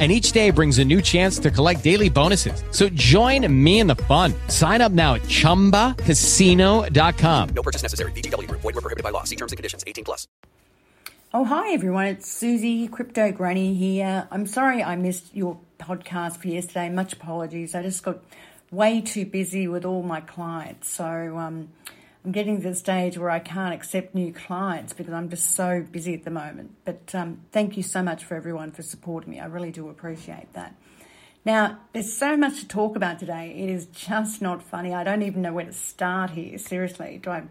and 0.00 0.10
each 0.10 0.32
day 0.32 0.50
brings 0.50 0.78
a 0.78 0.84
new 0.84 1.02
chance 1.02 1.38
to 1.40 1.50
collect 1.50 1.84
daily 1.84 2.08
bonuses. 2.08 2.64
So 2.70 2.88
join 2.88 3.46
me 3.52 3.80
in 3.80 3.86
the 3.86 3.96
fun. 3.96 4.32
Sign 4.48 4.80
up 4.80 4.92
now 4.92 5.16
at 5.16 5.22
ChumbaCasino.com. 5.22 7.48
No 7.50 7.62
purchase 7.62 7.82
necessary. 7.82 8.12
VGW. 8.12 8.50
Void 8.50 8.64
were 8.64 8.72
prohibited 8.72 9.04
by 9.04 9.10
law. 9.10 9.24
See 9.24 9.36
terms 9.36 9.52
and 9.52 9.58
conditions. 9.58 9.84
18 9.86 10.04
plus. 10.04 10.26
Oh, 11.32 11.44
hi 11.44 11.72
everyone. 11.74 12.06
It's 12.06 12.28
Susie, 12.28 12.88
Crypto 12.88 13.30
Granny 13.30 13.72
here. 13.74 14.26
I'm 14.32 14.46
sorry 14.46 14.82
I 14.82 14.96
missed 14.96 15.32
your 15.32 15.60
podcast 15.78 16.38
for 16.38 16.48
yesterday. 16.48 16.88
Much 16.88 17.12
apologies. 17.12 17.76
I 17.76 17.82
just 17.82 18.02
got 18.02 18.18
way 18.72 19.00
too 19.00 19.26
busy 19.26 19.68
with 19.68 19.84
all 19.84 20.02
my 20.02 20.22
clients. 20.22 20.88
So, 20.88 21.38
um, 21.38 21.68
I'm 22.24 22.32
getting 22.32 22.60
to 22.60 22.68
the 22.68 22.74
stage 22.74 23.16
where 23.16 23.30
I 23.30 23.38
can't 23.38 23.72
accept 23.72 24.14
new 24.14 24.32
clients 24.32 24.92
because 24.92 25.12
I'm 25.12 25.30
just 25.30 25.54
so 25.54 25.84
busy 25.90 26.12
at 26.12 26.24
the 26.24 26.30
moment. 26.30 26.74
But 26.84 27.14
um, 27.14 27.42
thank 27.50 27.78
you 27.78 27.82
so 27.82 28.02
much 28.02 28.24
for 28.24 28.34
everyone 28.34 28.72
for 28.72 28.82
supporting 28.82 29.30
me. 29.30 29.40
I 29.40 29.46
really 29.46 29.70
do 29.70 29.88
appreciate 29.88 30.52
that. 30.52 30.74
Now, 31.46 31.78
there's 31.94 32.12
so 32.12 32.36
much 32.36 32.60
to 32.60 32.68
talk 32.68 32.96
about 32.96 33.18
today. 33.18 33.54
It 33.56 33.70
is 33.70 33.86
just 33.86 34.42
not 34.42 34.62
funny. 34.62 34.92
I 34.92 35.02
don't 35.02 35.22
even 35.22 35.40
know 35.40 35.54
where 35.54 35.64
to 35.64 35.72
start 35.72 36.30
here. 36.30 36.58
Seriously, 36.58 37.18
do 37.22 37.30
I, 37.30 37.44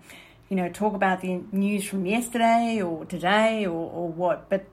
you 0.50 0.56
know, 0.56 0.70
talk 0.70 0.94
about 0.94 1.22
the 1.22 1.42
news 1.52 1.86
from 1.86 2.06
yesterday 2.06 2.80
or 2.84 3.06
today 3.06 3.66
or, 3.66 3.90
or 3.92 4.08
what? 4.10 4.50
But 4.50 4.68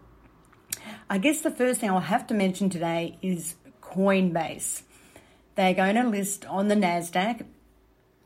I 1.09 1.17
guess 1.17 1.41
the 1.41 1.51
first 1.51 1.81
thing 1.81 1.89
I'll 1.89 2.01
have 2.01 2.27
to 2.27 2.35
mention 2.35 2.69
today 2.69 3.17
is 3.23 3.55
Coinbase. 3.81 4.83
They're 5.55 5.73
going 5.73 5.95
to 5.95 6.07
list 6.07 6.45
on 6.45 6.69
the 6.69 6.75
Nasdaq. 6.75 7.47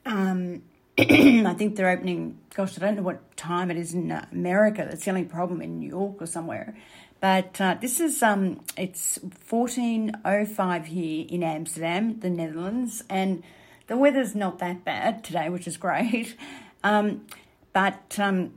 Um, 0.04 0.62
I 1.46 1.54
think 1.54 1.76
they're 1.76 1.88
opening, 1.88 2.38
gosh, 2.54 2.76
I 2.76 2.80
don't 2.80 2.96
know 2.96 3.02
what 3.02 3.36
time 3.36 3.70
it 3.70 3.78
is 3.78 3.94
in 3.94 4.12
uh, 4.12 4.26
America. 4.32 4.86
That's 4.86 5.04
the 5.04 5.10
only 5.10 5.24
problem 5.24 5.62
in 5.62 5.78
New 5.78 5.88
York 5.88 6.20
or 6.20 6.26
somewhere. 6.26 6.76
But 7.20 7.58
uh, 7.58 7.76
this 7.80 8.00
is, 8.00 8.22
um, 8.22 8.60
it's 8.76 9.18
14.05 9.18 10.84
here 10.86 11.26
in 11.28 11.42
Amsterdam, 11.42 12.20
the 12.20 12.28
Netherlands, 12.28 13.02
and 13.08 13.42
the 13.86 13.96
weather's 13.96 14.34
not 14.34 14.58
that 14.58 14.84
bad 14.84 15.24
today, 15.24 15.48
which 15.48 15.66
is 15.66 15.76
great. 15.76 16.36
Um, 16.82 17.26
but 17.74 18.18
um, 18.18 18.54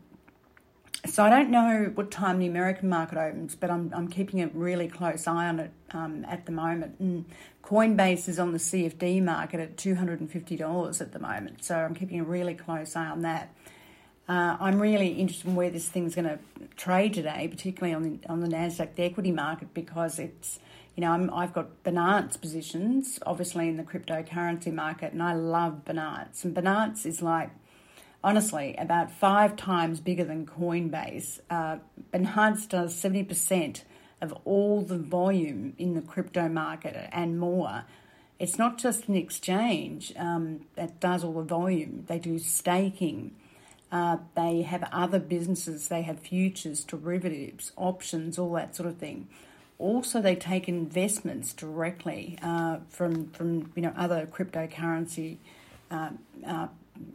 so 1.05 1.23
I 1.23 1.29
don't 1.29 1.49
know 1.49 1.91
what 1.95 2.11
time 2.11 2.39
the 2.39 2.47
American 2.47 2.87
market 2.87 3.17
opens, 3.17 3.55
but 3.55 3.69
I'm, 3.69 3.91
I'm 3.93 4.07
keeping 4.07 4.41
a 4.41 4.47
really 4.47 4.87
close 4.87 5.27
eye 5.27 5.47
on 5.47 5.59
it 5.59 5.71
um, 5.91 6.25
at 6.29 6.45
the 6.45 6.51
moment. 6.53 6.95
And 6.99 7.25
Coinbase 7.61 8.29
is 8.29 8.39
on 8.39 8.53
the 8.53 8.57
CFD 8.57 9.21
market 9.21 9.59
at 9.59 9.75
$250 9.75 11.01
at 11.01 11.11
the 11.11 11.19
moment, 11.19 11.63
so 11.63 11.75
I'm 11.75 11.93
keeping 11.93 12.19
a 12.19 12.23
really 12.23 12.53
close 12.53 12.95
eye 12.95 13.07
on 13.07 13.21
that. 13.23 13.53
Uh, 14.29 14.55
I'm 14.59 14.79
really 14.79 15.09
interested 15.09 15.49
in 15.49 15.55
where 15.55 15.69
this 15.69 15.89
thing's 15.89 16.15
going 16.15 16.29
to 16.29 16.39
trade 16.77 17.13
today, 17.13 17.49
particularly 17.49 17.93
on 17.93 18.03
the, 18.03 18.29
on 18.29 18.39
the 18.39 18.47
Nasdaq, 18.47 18.95
the 18.95 19.03
equity 19.03 19.31
market, 19.31 19.73
because 19.73 20.17
it's 20.19 20.59
you 20.95 21.01
know 21.01 21.29
i 21.33 21.41
have 21.41 21.53
got 21.53 21.83
Binance 21.83 22.39
positions, 22.39 23.19
obviously 23.25 23.67
in 23.67 23.75
the 23.75 23.83
cryptocurrency 23.83 24.71
market, 24.71 25.11
and 25.11 25.21
I 25.21 25.33
love 25.33 25.81
Binance. 25.83 26.45
And 26.45 26.55
Binance 26.55 27.05
is 27.05 27.21
like 27.21 27.49
honestly 28.23 28.75
about 28.77 29.11
five 29.11 29.55
times 29.55 29.99
bigger 29.99 30.23
than 30.23 30.45
Coinbase. 30.45 31.39
Uh, 31.49 31.77
Binance 32.13 32.67
does 32.67 32.95
seventy 32.95 33.23
percent 33.23 33.83
of 34.23 34.33
all 34.45 34.81
the 34.81 34.97
volume 34.97 35.73
in 35.77 35.93
the 35.95 36.01
crypto 36.01 36.47
market 36.47 37.09
and 37.11 37.37
more. 37.37 37.83
It's 38.39 38.57
not 38.57 38.77
just 38.77 39.07
an 39.07 39.15
exchange 39.15 40.13
um, 40.17 40.61
that 40.75 40.99
does 40.99 41.23
all 41.23 41.33
the 41.33 41.43
volume, 41.43 42.05
they 42.07 42.19
do 42.19 42.39
staking. 42.39 43.35
Uh, 43.91 44.17
they 44.35 44.63
have 44.63 44.87
other 44.91 45.19
businesses, 45.19 45.87
they 45.89 46.01
have 46.01 46.19
futures, 46.19 46.83
derivatives, 46.83 47.73
options, 47.75 48.39
all 48.39 48.51
that 48.53 48.75
sort 48.75 48.89
of 48.89 48.97
thing. 48.97 49.27
Also, 49.77 50.21
they 50.21 50.35
take 50.35 50.67
investments 50.67 51.53
directly 51.53 52.37
uh, 52.41 52.77
from, 52.89 53.29
from 53.31 53.71
you 53.75 53.81
know 53.81 53.93
other 53.95 54.25
cryptocurrency 54.25 55.37
uh, 55.91 56.09
uh 56.47 56.67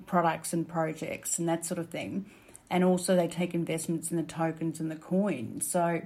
products 0.06 0.52
and 0.52 0.68
projects 0.68 1.38
and 1.38 1.48
that 1.48 1.64
sort 1.64 1.78
of 1.78 1.88
thing. 1.88 2.26
And 2.70 2.84
also, 2.84 3.16
they 3.16 3.28
take 3.28 3.54
investments 3.54 4.10
in 4.10 4.16
the 4.16 4.22
tokens 4.22 4.78
and 4.78 4.90
the 4.90 4.96
coins. 4.96 5.70
So, 5.70 6.02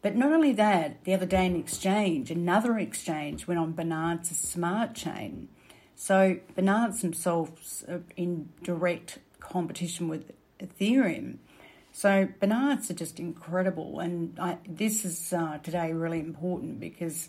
but 0.00 0.16
not 0.16 0.32
only 0.32 0.52
that, 0.52 1.04
the 1.04 1.12
other 1.12 1.26
day 1.26 1.44
in 1.44 1.56
exchange, 1.56 2.30
another 2.30 2.78
exchange 2.78 3.46
went 3.46 3.60
on 3.60 3.74
Binance 3.74 4.32
Smart 4.32 4.94
Chain. 4.94 5.48
So 6.00 6.38
Binance 6.56 7.00
themselves 7.00 7.84
are 7.88 8.02
in 8.16 8.50
direct 8.62 9.18
competition 9.40 10.06
with 10.06 10.30
Ethereum. 10.60 11.38
So 11.90 12.28
Binance 12.40 12.88
are 12.88 12.94
just 12.94 13.18
incredible, 13.18 13.98
and 13.98 14.38
I, 14.38 14.58
this 14.68 15.04
is 15.04 15.32
uh, 15.32 15.58
today 15.58 15.92
really 15.92 16.20
important 16.20 16.78
because 16.78 17.28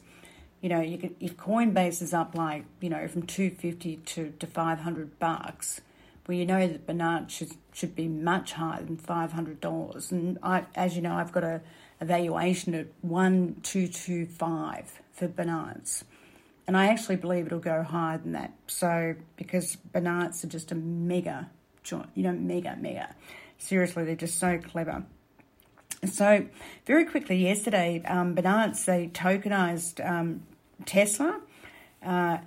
you 0.61 0.69
know 0.69 0.81
you 0.81 1.15
if 1.19 1.35
Coinbase 1.35 2.03
is 2.03 2.13
up 2.13 2.35
like 2.35 2.65
you 2.79 2.89
know 2.91 3.07
from 3.07 3.23
two 3.23 3.49
fifty 3.49 3.95
to 3.97 4.31
to 4.37 4.45
five 4.45 4.81
hundred 4.81 5.17
bucks, 5.17 5.81
well 6.29 6.37
you 6.37 6.45
know 6.45 6.67
that 6.67 6.85
Binance 6.85 7.31
should 7.31 7.53
should 7.73 7.95
be 7.95 8.07
much 8.07 8.53
higher 8.53 8.83
than 8.83 8.97
five 8.97 9.31
hundred 9.31 9.59
dollars, 9.59 10.11
and 10.11 10.37
I 10.43 10.65
as 10.75 10.95
you 10.95 11.01
know 11.01 11.15
I've 11.15 11.31
got 11.31 11.43
a 11.43 11.61
evaluation 12.01 12.75
at 12.75 12.87
1225 13.01 15.01
for 15.11 15.27
Binance. 15.27 16.03
And 16.67 16.77
I 16.77 16.87
actually 16.87 17.15
believe 17.15 17.47
it'll 17.47 17.59
go 17.59 17.83
higher 17.83 18.19
than 18.19 18.33
that. 18.33 18.53
So, 18.67 19.15
because 19.35 19.77
Binance 19.91 20.43
are 20.43 20.47
just 20.47 20.71
a 20.71 20.75
mega, 20.75 21.49
you 21.91 22.23
know, 22.23 22.31
mega, 22.31 22.77
mega. 22.79 23.15
Seriously, 23.57 24.05
they're 24.05 24.15
just 24.15 24.37
so 24.37 24.59
clever. 24.59 25.03
So, 26.05 26.45
very 26.85 27.05
quickly 27.05 27.37
yesterday, 27.37 28.03
um, 28.05 28.35
Binance, 28.35 28.85
they 28.85 29.07
tokenized 29.07 30.07
um, 30.07 30.43
Tesla 30.85 31.41
uh, 32.05 32.37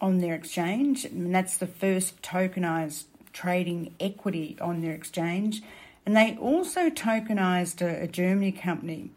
on 0.00 0.18
their 0.18 0.34
exchange. 0.34 1.06
And 1.06 1.34
that's 1.34 1.56
the 1.56 1.66
first 1.66 2.22
tokenized 2.22 3.06
trading 3.32 3.94
equity 4.00 4.56
on 4.60 4.80
their 4.80 4.92
exchange. 4.92 5.62
And 6.04 6.16
they 6.16 6.36
also 6.40 6.90
tokenized 6.90 7.80
a, 7.80 8.02
a 8.02 8.06
Germany 8.06 8.52
company 8.52 9.10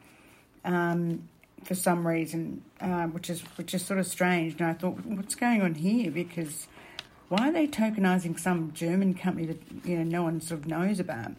um, 0.63 1.27
for 1.63 1.75
some 1.75 2.06
reason, 2.06 2.63
uh, 2.79 3.06
which 3.06 3.29
is 3.29 3.41
which 3.57 3.73
is 3.73 3.83
sort 3.83 4.00
of 4.00 4.06
strange. 4.06 4.59
And 4.59 4.69
I 4.69 4.73
thought, 4.73 5.06
what's 5.06 5.35
going 5.35 5.62
on 5.62 5.75
here? 5.75 6.12
Because 6.12 6.67
why 7.29 7.50
are 7.50 7.51
they 7.51 7.67
tokenizing 7.67 8.39
some 8.39 8.71
German 8.73 9.15
company 9.15 9.47
that 9.47 9.59
you 9.83 9.97
know 9.97 10.03
no 10.03 10.23
one 10.23 10.41
sort 10.41 10.62
of 10.62 10.67
knows 10.67 11.00
about? 11.00 11.31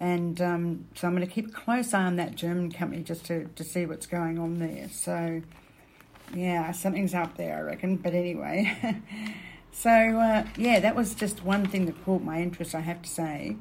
And 0.00 0.40
um, 0.40 0.86
so 0.94 1.06
I'm 1.06 1.14
going 1.14 1.26
to 1.26 1.32
keep 1.32 1.48
a 1.48 1.52
close 1.52 1.94
eye 1.94 2.04
on 2.04 2.16
that 2.16 2.34
German 2.34 2.72
company 2.72 3.02
just 3.02 3.24
to, 3.26 3.46
to 3.54 3.64
see 3.64 3.86
what's 3.86 4.06
going 4.06 4.38
on 4.38 4.58
there. 4.58 4.88
So 4.90 5.42
yeah, 6.34 6.72
something's 6.72 7.14
up 7.14 7.36
there, 7.36 7.58
I 7.58 7.60
reckon. 7.60 7.96
But 7.96 8.14
anyway. 8.14 8.76
So, 9.76 9.90
uh, 9.90 10.46
yeah, 10.56 10.80
that 10.80 10.94
was 10.94 11.14
just 11.14 11.44
one 11.44 11.66
thing 11.66 11.86
that 11.86 12.02
caught 12.04 12.22
my 12.22 12.40
interest, 12.40 12.74
I 12.74 12.80
have 12.80 13.02
to 13.02 13.10
say, 13.10 13.56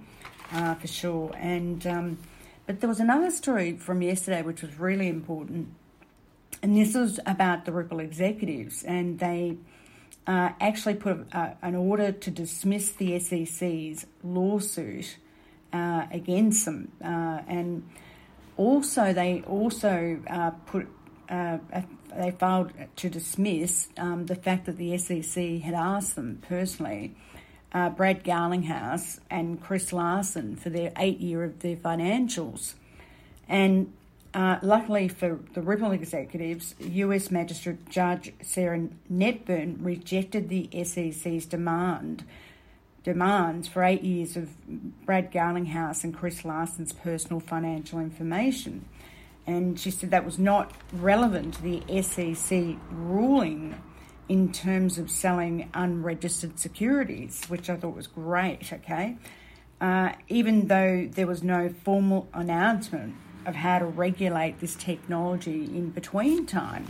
uh, 0.54 0.76
for 0.76 0.88
sure. 0.88 1.32
And 1.36 1.86
um, 1.88 2.18
But 2.66 2.80
there 2.80 2.88
was 2.88 3.00
another 3.00 3.30
story 3.32 3.78
from 3.78 4.02
yesterday 4.02 4.42
which 4.42 4.62
was 4.62 4.80
really 4.80 5.10
important. 5.10 5.70
And 6.62 6.78
this 6.78 6.96
was 6.96 7.20
about 7.26 7.66
the 7.66 7.74
Ripple 7.74 8.00
executives. 8.00 8.84
And 8.84 9.20
they 9.20 9.58
uh, 10.26 10.52
actually 10.62 10.96
put 10.96 11.28
a, 11.34 11.58
an 11.62 11.76
order 11.76 12.12
to 12.14 12.32
dismiss 12.32 12.92
the 12.92 13.20
SEC's 13.20 14.06
lawsuit 14.24 15.18
uh, 15.74 16.06
against 16.12 16.66
them. 16.66 16.92
Uh, 17.04 17.42
and 17.48 17.90
also, 18.56 19.12
they 19.12 19.42
also 19.42 20.22
uh, 20.30 20.52
put 20.68 20.88
uh, 21.28 21.58
they 22.18 22.32
failed 22.32 22.72
to 22.98 23.10
dismiss 23.10 23.90
um, 23.98 24.26
the 24.26 24.36
fact 24.36 24.66
that 24.66 24.78
the 24.78 24.98
SEC 24.98 25.62
had 25.62 25.74
asked 25.74 26.16
them 26.16 26.42
personally, 26.48 27.16
uh, 27.72 27.90
Brad 27.90 28.24
Garlinghouse 28.24 29.20
and 29.30 29.62
Chris 29.62 29.92
Larsen, 29.92 30.56
for 30.56 30.70
their 30.70 30.92
eight 30.98 31.20
year 31.20 31.44
of 31.44 31.60
their 31.60 31.76
financials. 31.76 32.74
And 33.48 33.94
uh, 34.34 34.58
luckily 34.62 35.08
for 35.08 35.40
the 35.54 35.62
Ripple 35.62 35.92
executives, 35.92 36.76
US 36.80 37.30
Magistrate 37.30 37.90
Judge 37.90 38.34
Sarah 38.42 38.88
Netburn 39.12 39.78
rejected 39.80 40.50
the 40.50 40.70
SEC's 40.84 41.46
demand 41.46 42.24
demands 43.04 43.68
for 43.68 43.84
eight 43.84 44.02
years 44.02 44.38
of 44.38 44.50
Brad 45.06 45.32
Garlinghouse 45.32 46.04
and 46.04 46.16
Chris 46.16 46.46
Larsen's 46.46 46.94
personal 46.94 47.40
financial 47.40 48.00
information. 48.00 48.86
And 49.46 49.80
she 49.80 49.92
said 49.92 50.12
that 50.12 50.26
was 50.26 50.40
not 50.40 50.72
relevant 50.94 51.56
to 51.56 51.62
the 51.62 52.02
SEC 52.02 52.78
ruling 52.92 53.76
in 54.30 54.52
terms 54.52 54.98
of 54.98 55.12
selling 55.12 55.70
unregistered 55.74 56.58
securities, 56.58 57.44
which 57.50 57.70
I 57.70 57.76
thought 57.76 57.96
was 57.96 58.08
great, 58.08 58.72
okay? 58.72 59.18
Uh, 59.82 60.14
even 60.30 60.68
though 60.68 61.10
there 61.12 61.28
was 61.28 61.44
no 61.44 61.70
formal 61.84 62.30
announcement 62.34 63.16
of 63.46 63.56
how 63.56 63.80
to 63.80 63.86
regulate 63.86 64.60
this 64.60 64.76
technology 64.76 65.66
in 65.66 65.90
between 65.90 66.46
time. 66.46 66.88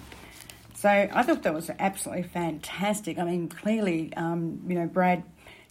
So 0.76 0.90
I 0.90 1.24
thought 1.24 1.44
that 1.44 1.54
was 1.54 1.72
absolutely 1.80 2.24
fantastic. 2.24 3.18
I 3.18 3.24
mean, 3.24 3.50
clearly, 3.50 4.14
um, 4.16 4.62
you 4.68 4.76
know, 4.76 4.86
Brad 4.86 5.24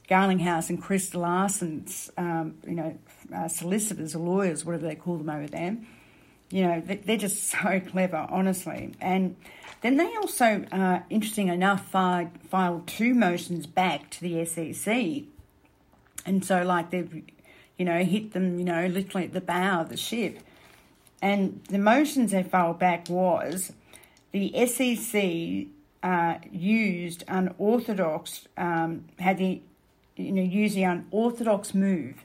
Garlinghouse 0.08 0.68
and 0.70 0.82
Chris 0.82 1.14
Larsen's, 1.14 2.10
um, 2.16 2.54
you 2.66 2.74
know, 2.74 2.98
uh, 3.34 3.46
solicitors 3.46 4.16
or 4.16 4.20
lawyers, 4.20 4.64
whatever 4.64 4.86
they 4.86 4.94
call 4.94 5.18
them 5.18 5.30
over 5.30 5.46
there, 5.46 5.76
you 6.52 6.66
know, 6.66 6.80
they're 6.80 7.16
just 7.16 7.44
so 7.50 7.80
clever, 7.80 8.26
honestly. 8.30 8.92
And 9.00 9.36
then 9.80 9.96
they 9.96 10.14
also, 10.16 10.64
uh, 10.70 11.00
interesting 11.10 11.48
enough, 11.48 11.88
filed, 11.88 12.30
filed 12.48 12.86
two 12.86 13.14
motions 13.14 13.66
back 13.66 14.10
to 14.10 14.20
the 14.20 14.44
SEC. 14.44 15.24
And 16.24 16.44
so, 16.44 16.62
like, 16.62 16.90
they've, 16.90 17.22
you 17.76 17.84
know, 17.84 18.04
hit 18.04 18.32
them, 18.32 18.58
you 18.58 18.64
know, 18.64 18.86
literally 18.86 19.26
at 19.26 19.32
the 19.32 19.40
bow 19.40 19.80
of 19.80 19.88
the 19.88 19.96
ship. 19.96 20.38
And 21.20 21.62
the 21.68 21.78
motions 21.78 22.32
they 22.32 22.42
filed 22.42 22.78
back 22.78 23.08
was 23.08 23.72
the 24.32 24.66
SEC 24.66 25.66
uh, 26.02 26.38
used 26.50 27.24
unorthodox, 27.28 28.46
um, 28.56 29.06
had 29.18 29.38
the, 29.38 29.60
you 30.16 30.32
know, 30.32 30.42
used 30.42 30.76
the 30.76 30.82
unorthodox 30.82 31.74
move 31.74 32.24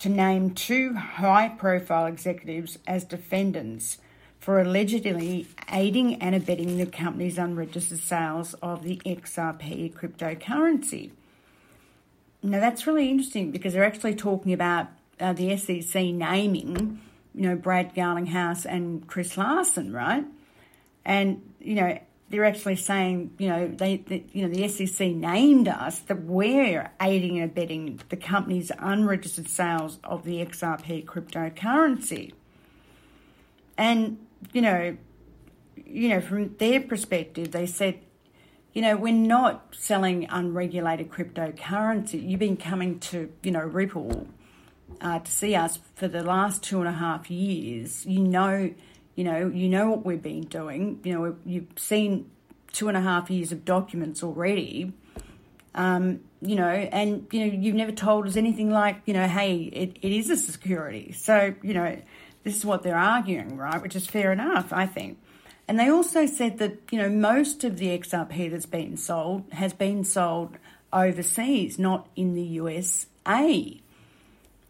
to 0.00 0.08
name 0.08 0.50
two 0.50 0.94
high 0.94 1.48
profile 1.48 2.06
executives 2.06 2.78
as 2.86 3.04
defendants 3.04 3.98
for 4.38 4.60
allegedly 4.60 5.48
aiding 5.72 6.14
and 6.22 6.34
abetting 6.34 6.78
the 6.78 6.86
company's 6.86 7.38
unregistered 7.38 7.98
sales 7.98 8.54
of 8.62 8.82
the 8.82 8.96
XRP 9.04 9.92
cryptocurrency. 9.92 11.10
Now, 12.42 12.60
that's 12.60 12.86
really 12.86 13.10
interesting 13.10 13.50
because 13.50 13.72
they're 13.72 13.84
actually 13.84 14.14
talking 14.14 14.52
about 14.52 14.88
uh, 15.18 15.32
the 15.32 15.56
SEC 15.56 15.94
naming, 15.94 17.00
you 17.34 17.42
know, 17.42 17.56
Brad 17.56 17.94
Garlinghouse 17.94 18.64
and 18.64 19.06
Chris 19.06 19.36
Larsen, 19.36 19.92
right? 19.92 20.24
And, 21.04 21.42
you 21.60 21.74
know, 21.74 21.98
they're 22.28 22.44
actually 22.44 22.76
saying, 22.76 23.32
you 23.38 23.48
know, 23.48 23.68
they, 23.68 23.98
they, 23.98 24.24
you 24.32 24.46
know, 24.46 24.52
the 24.52 24.66
SEC 24.68 25.08
named 25.08 25.68
us 25.68 26.00
that 26.00 26.22
we're 26.22 26.90
aiding 27.00 27.38
and 27.38 27.50
abetting 27.50 28.00
the 28.08 28.16
company's 28.16 28.72
unregistered 28.78 29.48
sales 29.48 29.98
of 30.02 30.24
the 30.24 30.44
XRP 30.44 31.04
cryptocurrency. 31.04 32.32
And, 33.78 34.18
you 34.52 34.62
know, 34.62 34.96
you 35.84 36.08
know, 36.08 36.20
from 36.20 36.56
their 36.56 36.80
perspective, 36.80 37.52
they 37.52 37.66
said, 37.66 38.00
you 38.72 38.82
know, 38.82 38.96
we're 38.96 39.12
not 39.12 39.74
selling 39.78 40.26
unregulated 40.28 41.10
cryptocurrency. 41.10 42.28
You've 42.28 42.40
been 42.40 42.56
coming 42.56 42.98
to, 43.00 43.32
you 43.42 43.52
know, 43.52 43.62
Ripple 43.62 44.26
uh, 45.00 45.20
to 45.20 45.30
see 45.30 45.54
us 45.54 45.78
for 45.94 46.08
the 46.08 46.22
last 46.22 46.62
two 46.62 46.80
and 46.80 46.88
a 46.88 46.92
half 46.92 47.30
years. 47.30 48.04
You 48.04 48.20
know 48.20 48.74
you 49.16 49.24
know, 49.24 49.48
you 49.48 49.68
know 49.68 49.90
what 49.90 50.06
we've 50.06 50.22
been 50.22 50.42
doing. 50.42 51.00
You 51.02 51.14
know, 51.14 51.36
you've 51.44 51.66
seen 51.76 52.30
two 52.72 52.88
and 52.88 52.96
a 52.96 53.00
half 53.00 53.30
years 53.30 53.50
of 53.50 53.64
documents 53.64 54.22
already. 54.22 54.92
Um, 55.74 56.20
you 56.40 56.54
know, 56.54 56.68
and 56.68 57.26
you 57.32 57.40
know, 57.40 57.46
you've 57.46 57.74
never 57.74 57.92
told 57.92 58.26
us 58.26 58.36
anything 58.36 58.70
like, 58.70 59.00
you 59.06 59.14
know, 59.14 59.26
hey, 59.26 59.56
it, 59.56 59.98
it 60.02 60.12
is 60.12 60.30
a 60.30 60.36
security. 60.36 61.12
So, 61.12 61.54
you 61.62 61.74
know, 61.74 61.98
this 62.44 62.56
is 62.56 62.64
what 62.64 62.82
they're 62.82 62.96
arguing, 62.96 63.56
right? 63.56 63.82
Which 63.82 63.96
is 63.96 64.06
fair 64.06 64.32
enough, 64.32 64.72
I 64.72 64.86
think. 64.86 65.18
And 65.68 65.80
they 65.80 65.90
also 65.90 66.26
said 66.26 66.58
that, 66.58 66.78
you 66.90 66.98
know, 66.98 67.08
most 67.08 67.64
of 67.64 67.78
the 67.78 67.86
XRP 67.86 68.50
that's 68.50 68.66
been 68.66 68.96
sold 68.96 69.44
has 69.52 69.72
been 69.72 70.04
sold 70.04 70.56
overseas, 70.92 71.78
not 71.78 72.08
in 72.14 72.34
the 72.34 72.42
USA. 72.42 73.80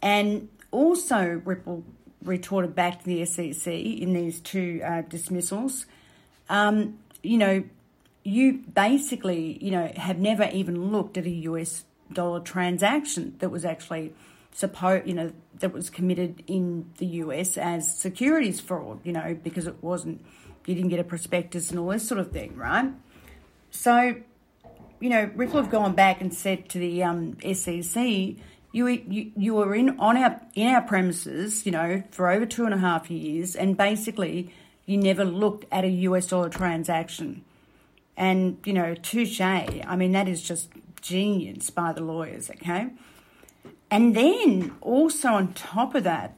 And 0.00 0.48
also, 0.70 1.42
Ripple 1.44 1.84
retorted 2.26 2.74
back 2.74 3.00
to 3.00 3.06
the 3.06 3.24
SEC 3.24 3.72
in 3.72 4.12
these 4.12 4.40
two 4.40 4.80
uh, 4.84 5.02
dismissals. 5.02 5.86
Um, 6.48 6.98
you 7.22 7.38
know, 7.38 7.64
you 8.22 8.64
basically, 8.74 9.58
you 9.62 9.70
know, 9.70 9.92
have 9.96 10.18
never 10.18 10.48
even 10.52 10.90
looked 10.90 11.16
at 11.16 11.26
a 11.26 11.30
US 11.30 11.84
dollar 12.12 12.40
transaction 12.40 13.36
that 13.38 13.50
was 13.50 13.64
actually 13.64 14.12
supposed, 14.52 15.06
you 15.06 15.14
know, 15.14 15.32
that 15.60 15.72
was 15.72 15.90
committed 15.90 16.42
in 16.46 16.90
the 16.98 17.06
US 17.06 17.56
as 17.56 17.96
securities 17.98 18.60
fraud, 18.60 19.00
you 19.04 19.12
know, 19.12 19.38
because 19.42 19.66
it 19.66 19.76
wasn't, 19.82 20.24
you 20.66 20.74
didn't 20.74 20.90
get 20.90 20.98
a 20.98 21.04
prospectus 21.04 21.70
and 21.70 21.78
all 21.78 21.88
this 21.88 22.06
sort 22.06 22.20
of 22.20 22.32
thing, 22.32 22.56
right? 22.56 22.90
So, 23.70 24.16
you 24.98 25.10
know, 25.10 25.30
Ripple 25.34 25.60
have 25.60 25.70
gone 25.70 25.94
back 25.94 26.20
and 26.20 26.32
said 26.32 26.68
to 26.70 26.78
the 26.78 27.02
um, 27.02 27.36
SEC, 27.54 28.36
you, 28.72 28.86
you 28.88 29.32
you 29.36 29.54
were 29.54 29.74
in 29.74 29.98
on 29.98 30.16
our 30.16 30.40
in 30.54 30.68
our 30.68 30.82
premises, 30.82 31.64
you 31.64 31.72
know, 31.72 32.02
for 32.10 32.30
over 32.30 32.46
two 32.46 32.64
and 32.64 32.74
a 32.74 32.78
half 32.78 33.10
years, 33.10 33.56
and 33.56 33.76
basically 33.76 34.52
you 34.84 34.96
never 34.96 35.24
looked 35.24 35.64
at 35.72 35.84
a 35.84 35.88
US 35.88 36.26
dollar 36.26 36.48
transaction. 36.48 37.44
And 38.16 38.58
you 38.64 38.72
know, 38.72 38.94
touche. 38.94 39.40
I 39.40 39.96
mean, 39.96 40.12
that 40.12 40.28
is 40.28 40.42
just 40.42 40.70
genius 41.00 41.70
by 41.70 41.92
the 41.92 42.02
lawyers. 42.02 42.50
Okay, 42.50 42.88
and 43.90 44.16
then 44.16 44.74
also 44.80 45.28
on 45.28 45.52
top 45.54 45.94
of 45.94 46.04
that, 46.04 46.36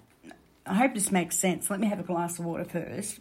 I 0.66 0.74
hope 0.74 0.94
this 0.94 1.10
makes 1.10 1.36
sense. 1.36 1.70
Let 1.70 1.80
me 1.80 1.86
have 1.86 2.00
a 2.00 2.04
glass 2.04 2.38
of 2.38 2.44
water 2.44 2.64
first. 2.64 3.20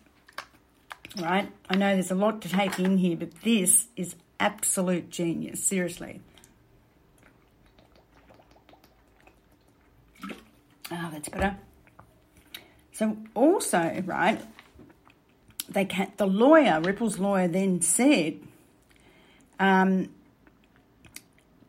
Right, 1.20 1.52
I 1.70 1.76
know 1.76 1.94
there's 1.94 2.12
a 2.12 2.16
lot 2.16 2.42
to 2.44 2.50
take 2.50 2.80
in 2.80 2.98
here, 2.98 3.18
but 3.18 3.42
this 3.42 3.88
is 3.96 4.16
absolute 4.40 5.10
genius. 5.10 5.64
Seriously. 5.64 6.22
Oh, 10.92 11.10
that's 11.12 11.30
better. 11.30 11.58
So 12.94 13.18
also, 13.36 14.02
right, 14.06 14.42
they 15.70 15.86
can 15.86 16.12
the 16.18 16.26
lawyer, 16.26 16.82
Ripple's 16.82 17.20
lawyer, 17.20 17.48
then 17.48 17.82
said, 17.82 18.40
um, 19.60 20.10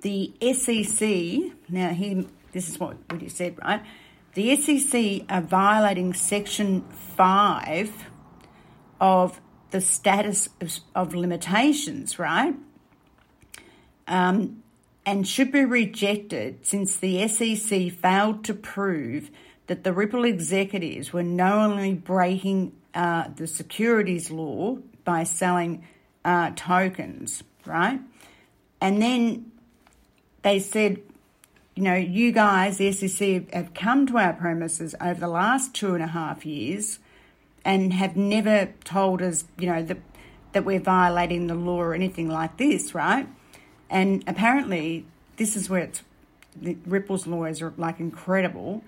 the 0.01 0.33
SEC. 0.41 1.53
Now, 1.69 1.91
he 1.91 2.27
this 2.53 2.69
is 2.69 2.79
what 2.79 2.97
what 3.11 3.21
he 3.21 3.29
said, 3.29 3.59
right? 3.63 3.83
The 4.35 4.57
SEC 4.57 5.25
are 5.29 5.41
violating 5.41 6.15
Section 6.15 6.83
Five 7.17 7.93
of 9.01 9.41
the 9.71 9.81
status 9.81 10.49
of, 10.61 10.79
of 10.95 11.15
limitations, 11.15 12.19
right? 12.19 12.55
Um, 14.07 14.63
and 15.09 15.27
should 15.27 15.51
be 15.51 15.65
rejected 15.65 16.67
since 16.67 16.97
the 16.97 17.27
SEC 17.29 17.91
failed 17.91 18.45
to 18.45 18.53
prove 18.53 19.31
that 19.67 19.83
the 19.83 19.91
Ripple 19.91 20.25
executives 20.25 21.15
were 21.15 21.23
knowingly 21.23 21.95
breaking 21.95 22.73
uh, 22.93 23.29
the 23.35 23.47
securities 23.47 24.31
law 24.31 24.77
by 25.05 25.25
selling 25.25 25.83
uh, 26.27 26.51
tokens, 26.55 27.43
right? 27.65 27.99
And 28.83 29.01
then 29.01 29.51
they 30.43 30.59
said, 30.59 31.01
you 31.75 31.85
know, 31.85 31.95
you 31.95 32.31
guys, 32.31 32.77
the 32.77 32.93
SEC, 32.93 33.51
have 33.55 33.73
come 33.73 34.07
to 34.09 34.19
our 34.19 34.35
premises 34.35 34.95
over 35.01 35.21
the 35.21 35.29
last 35.29 35.75
two 35.75 35.95
and 35.95 36.05
a 36.05 36.09
half 36.09 36.45
years 36.45 36.99
and 37.65 37.95
have 37.95 38.15
never 38.15 38.75
told 38.85 39.23
us, 39.23 39.47
you 39.59 39.69
know, 39.71 39.83
that, 39.83 40.01
that 40.53 40.67
we're 40.67 40.81
violating 40.81 41.47
the 41.47 41.55
law 41.55 41.79
or 41.79 41.95
anything 41.95 42.29
like 42.29 42.59
this, 42.59 42.95
right? 42.95 43.27
And 43.91 44.25
apparently, 44.27 45.07
this 45.37 45.57
is 45.57 45.71
where 45.71 45.83
it's 45.83 46.03
the 46.61 46.77
Ripple's 46.87 47.27
lawyers 47.27 47.63
are 47.63 47.73
like 47.77 48.01
incredible. 48.01 48.83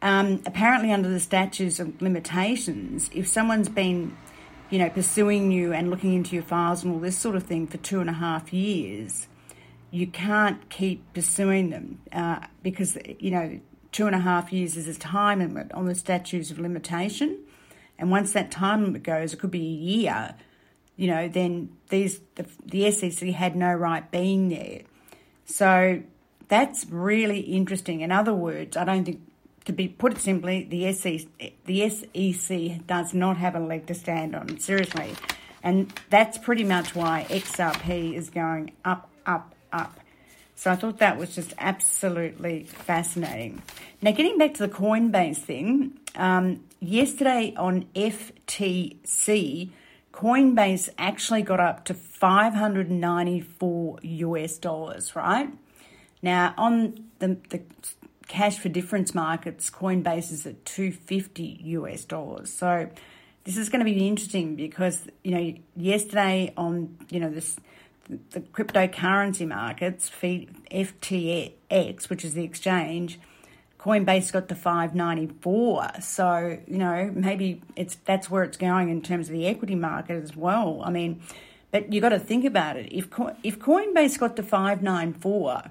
Um, 0.00 0.42
apparently, 0.46 0.90
under 0.92 1.08
the 1.08 1.20
statutes 1.20 1.78
of 1.78 2.02
limitations, 2.02 3.08
if 3.14 3.28
someone's 3.28 3.68
been, 3.68 4.16
you 4.68 4.78
know, 4.78 4.90
pursuing 4.90 5.52
you 5.52 5.72
and 5.72 5.90
looking 5.90 6.14
into 6.14 6.34
your 6.34 6.42
files 6.42 6.82
and 6.82 6.92
all 6.92 6.98
this 6.98 7.16
sort 7.16 7.36
of 7.36 7.44
thing 7.44 7.66
for 7.66 7.78
two 7.78 8.00
and 8.00 8.10
a 8.10 8.14
half 8.14 8.52
years, 8.52 9.28
you 9.90 10.06
can't 10.06 10.68
keep 10.70 11.12
pursuing 11.12 11.70
them 11.70 12.00
uh, 12.10 12.40
because 12.62 12.98
you 13.20 13.30
know 13.30 13.60
two 13.92 14.06
and 14.06 14.16
a 14.16 14.20
half 14.20 14.52
years 14.52 14.76
is 14.76 14.88
a 14.88 14.98
time 14.98 15.38
limit 15.38 15.70
on 15.72 15.86
the 15.86 15.94
statutes 15.94 16.50
of 16.50 16.58
limitation, 16.58 17.38
and 17.98 18.10
once 18.10 18.32
that 18.32 18.50
time 18.50 18.84
limit 18.84 19.04
goes, 19.04 19.32
it 19.32 19.38
could 19.38 19.52
be 19.52 19.60
a 19.60 19.62
year. 19.62 20.34
You 21.02 21.08
know, 21.08 21.26
then 21.26 21.70
these 21.88 22.20
the, 22.36 22.46
the 22.64 22.88
SEC 22.92 23.28
had 23.30 23.56
no 23.56 23.72
right 23.74 24.08
being 24.12 24.50
there. 24.50 24.82
So 25.46 26.00
that's 26.46 26.86
really 26.90 27.40
interesting. 27.40 28.02
In 28.02 28.12
other 28.12 28.32
words, 28.32 28.76
I 28.76 28.84
don't 28.84 29.04
think 29.04 29.20
to 29.64 29.72
be 29.72 29.88
put 29.88 30.12
it 30.12 30.18
simply, 30.20 30.62
the 30.62 30.92
SEC, 30.92 31.26
the 31.64 31.88
SEC 31.88 32.86
does 32.86 33.14
not 33.14 33.36
have 33.38 33.56
a 33.56 33.58
leg 33.58 33.86
to 33.86 33.94
stand 33.94 34.36
on, 34.36 34.60
seriously. 34.60 35.16
And 35.64 35.92
that's 36.08 36.38
pretty 36.38 36.62
much 36.62 36.94
why 36.94 37.26
XRP 37.28 38.14
is 38.14 38.30
going 38.30 38.70
up, 38.84 39.10
up, 39.26 39.56
up. 39.72 39.98
So 40.54 40.70
I 40.70 40.76
thought 40.76 40.98
that 40.98 41.18
was 41.18 41.34
just 41.34 41.52
absolutely 41.58 42.62
fascinating. 42.62 43.60
Now, 44.00 44.12
getting 44.12 44.38
back 44.38 44.54
to 44.54 44.68
the 44.68 44.72
Coinbase 44.72 45.38
thing, 45.38 45.98
um, 46.14 46.62
yesterday 46.78 47.54
on 47.56 47.86
FTX, 47.96 49.70
Coinbase 50.12 50.90
actually 50.98 51.42
got 51.42 51.58
up 51.58 51.84
to 51.86 51.94
594 51.94 53.98
US 54.02 54.58
dollars, 54.58 55.16
right? 55.16 55.48
Now, 56.20 56.54
on 56.56 57.06
the, 57.18 57.38
the 57.48 57.62
cash 58.28 58.58
for 58.58 58.68
difference 58.68 59.14
markets, 59.14 59.70
Coinbase 59.70 60.30
is 60.30 60.46
at 60.46 60.64
250 60.64 61.60
US 61.64 62.04
dollars. 62.04 62.52
So 62.52 62.88
this 63.44 63.56
is 63.56 63.68
going 63.68 63.80
to 63.80 63.90
be 63.90 64.06
interesting 64.06 64.54
because, 64.54 65.08
you 65.24 65.32
know, 65.32 65.54
yesterday 65.76 66.52
on, 66.56 66.96
you 67.10 67.18
know, 67.18 67.30
this 67.30 67.56
the 68.30 68.40
cryptocurrency 68.40 69.46
markets, 69.46 70.10
FTX, 70.10 72.10
which 72.10 72.24
is 72.24 72.34
the 72.34 72.44
exchange, 72.44 73.18
Coinbase 73.82 74.30
got 74.30 74.48
to 74.48 74.54
594. 74.54 76.00
So, 76.00 76.58
you 76.68 76.78
know, 76.78 77.10
maybe 77.12 77.62
it's 77.74 77.96
that's 78.04 78.30
where 78.30 78.44
it's 78.44 78.56
going 78.56 78.90
in 78.90 79.02
terms 79.02 79.28
of 79.28 79.32
the 79.32 79.46
equity 79.46 79.74
market 79.74 80.22
as 80.22 80.36
well. 80.36 80.82
I 80.84 80.90
mean, 80.90 81.20
but 81.72 81.92
you 81.92 82.00
got 82.00 82.10
to 82.10 82.20
think 82.20 82.44
about 82.44 82.76
it. 82.76 82.92
If 82.92 83.08
if 83.42 83.58
Coinbase 83.58 84.20
got 84.20 84.36
to 84.36 84.44
594, 84.44 85.64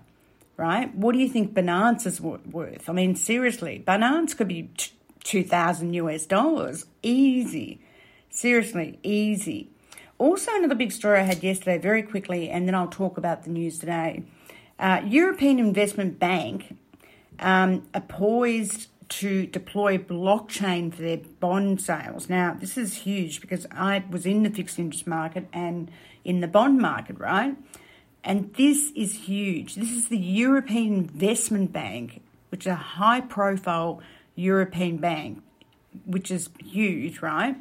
right? 0.57 0.93
What 0.93 1.13
do 1.13 1.19
you 1.19 1.29
think 1.29 1.53
Binance's 1.53 2.19
worth? 2.19 2.89
I 2.89 2.91
mean, 2.91 3.15
seriously, 3.15 3.81
Binance 3.87 4.35
could 4.35 4.49
be 4.49 4.69
2,000 5.23 5.93
US 5.93 6.25
dollars. 6.25 6.85
Easy. 7.01 7.79
Seriously, 8.29 8.99
easy. 9.03 9.69
Also, 10.17 10.51
another 10.53 10.75
big 10.75 10.91
story 10.91 11.19
I 11.19 11.23
had 11.23 11.41
yesterday, 11.43 11.77
very 11.77 12.03
quickly, 12.03 12.49
and 12.49 12.67
then 12.67 12.75
I'll 12.75 12.87
talk 12.87 13.17
about 13.17 13.43
the 13.43 13.51
news 13.51 13.79
today. 13.79 14.23
Uh, 14.77 15.01
European 15.05 15.59
Investment 15.59 16.19
Bank 16.19 16.75
um, 17.39 17.87
are 17.93 18.01
poised 18.01 18.87
to 19.09 19.45
deploy 19.45 19.97
blockchain 19.97 20.93
for 20.93 21.01
their 21.01 21.17
bond 21.17 21.81
sales. 21.81 22.29
Now, 22.29 22.55
this 22.57 22.77
is 22.77 22.99
huge 22.99 23.41
because 23.41 23.67
I 23.69 24.03
was 24.09 24.25
in 24.25 24.43
the 24.43 24.49
fixed 24.49 24.79
interest 24.79 25.05
market 25.05 25.47
and 25.51 25.91
in 26.23 26.39
the 26.39 26.47
bond 26.47 26.79
market, 26.79 27.19
right? 27.19 27.57
And 28.23 28.53
this 28.53 28.91
is 28.95 29.25
huge. 29.25 29.75
This 29.75 29.91
is 29.91 30.07
the 30.07 30.17
European 30.17 30.93
Investment 30.93 31.73
Bank, 31.73 32.21
which 32.49 32.65
is 32.65 32.71
a 32.71 32.75
high 32.75 33.21
profile 33.21 34.01
European 34.35 34.97
bank, 34.97 35.43
which 36.05 36.31
is 36.31 36.49
huge, 36.63 37.21
right? 37.21 37.57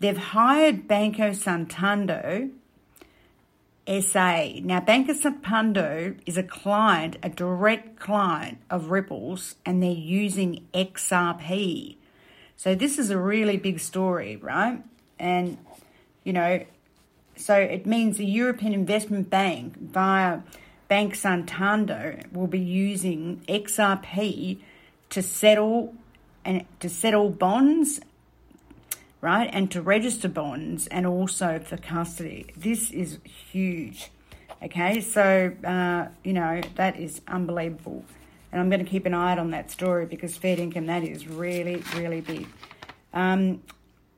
They've 0.00 0.16
hired 0.16 0.86
Banco 0.86 1.32
Santander 1.32 2.50
SA. 3.88 4.60
Now, 4.62 4.80
Banco 4.80 5.14
Santander 5.14 6.16
is 6.26 6.36
a 6.36 6.42
client, 6.42 7.16
a 7.22 7.28
direct 7.28 7.98
client 7.98 8.58
of 8.70 8.90
Ripple's, 8.90 9.56
and 9.64 9.82
they're 9.82 9.90
using 9.90 10.66
XRP. 10.74 11.96
So, 12.56 12.74
this 12.74 12.98
is 12.98 13.10
a 13.10 13.18
really 13.18 13.56
big 13.56 13.80
story, 13.80 14.36
right? 14.36 14.82
And, 15.18 15.58
you 16.24 16.32
know, 16.32 16.64
so 17.36 17.54
it 17.54 17.86
means 17.86 18.18
the 18.18 18.26
European 18.26 18.72
Investment 18.74 19.30
Bank 19.30 19.78
via 19.78 20.40
Bank 20.88 21.14
Santander 21.14 22.20
will 22.32 22.46
be 22.48 22.58
using 22.58 23.42
XRP 23.48 24.58
to 25.10 25.22
settle 25.22 25.94
and 26.44 26.64
to 26.80 26.88
settle 26.88 27.30
bonds, 27.30 28.00
right, 29.20 29.48
and 29.52 29.70
to 29.70 29.82
register 29.82 30.28
bonds, 30.28 30.86
and 30.88 31.06
also 31.06 31.58
for 31.58 31.76
custody. 31.76 32.46
This 32.56 32.90
is 32.90 33.18
huge. 33.24 34.10
Okay, 34.62 35.00
so 35.00 35.52
uh, 35.64 36.08
you 36.24 36.32
know 36.32 36.60
that 36.76 36.98
is 36.98 37.20
unbelievable, 37.28 38.04
and 38.52 38.60
I'm 38.60 38.68
going 38.70 38.84
to 38.84 38.90
keep 38.90 39.06
an 39.06 39.14
eye 39.14 39.32
out 39.32 39.38
on 39.38 39.50
that 39.50 39.70
story 39.70 40.06
because 40.06 40.36
Fed 40.36 40.58
income 40.58 40.86
that 40.86 41.04
is 41.04 41.26
really 41.28 41.82
really 41.94 42.20
big. 42.20 42.46
Um, 43.12 43.62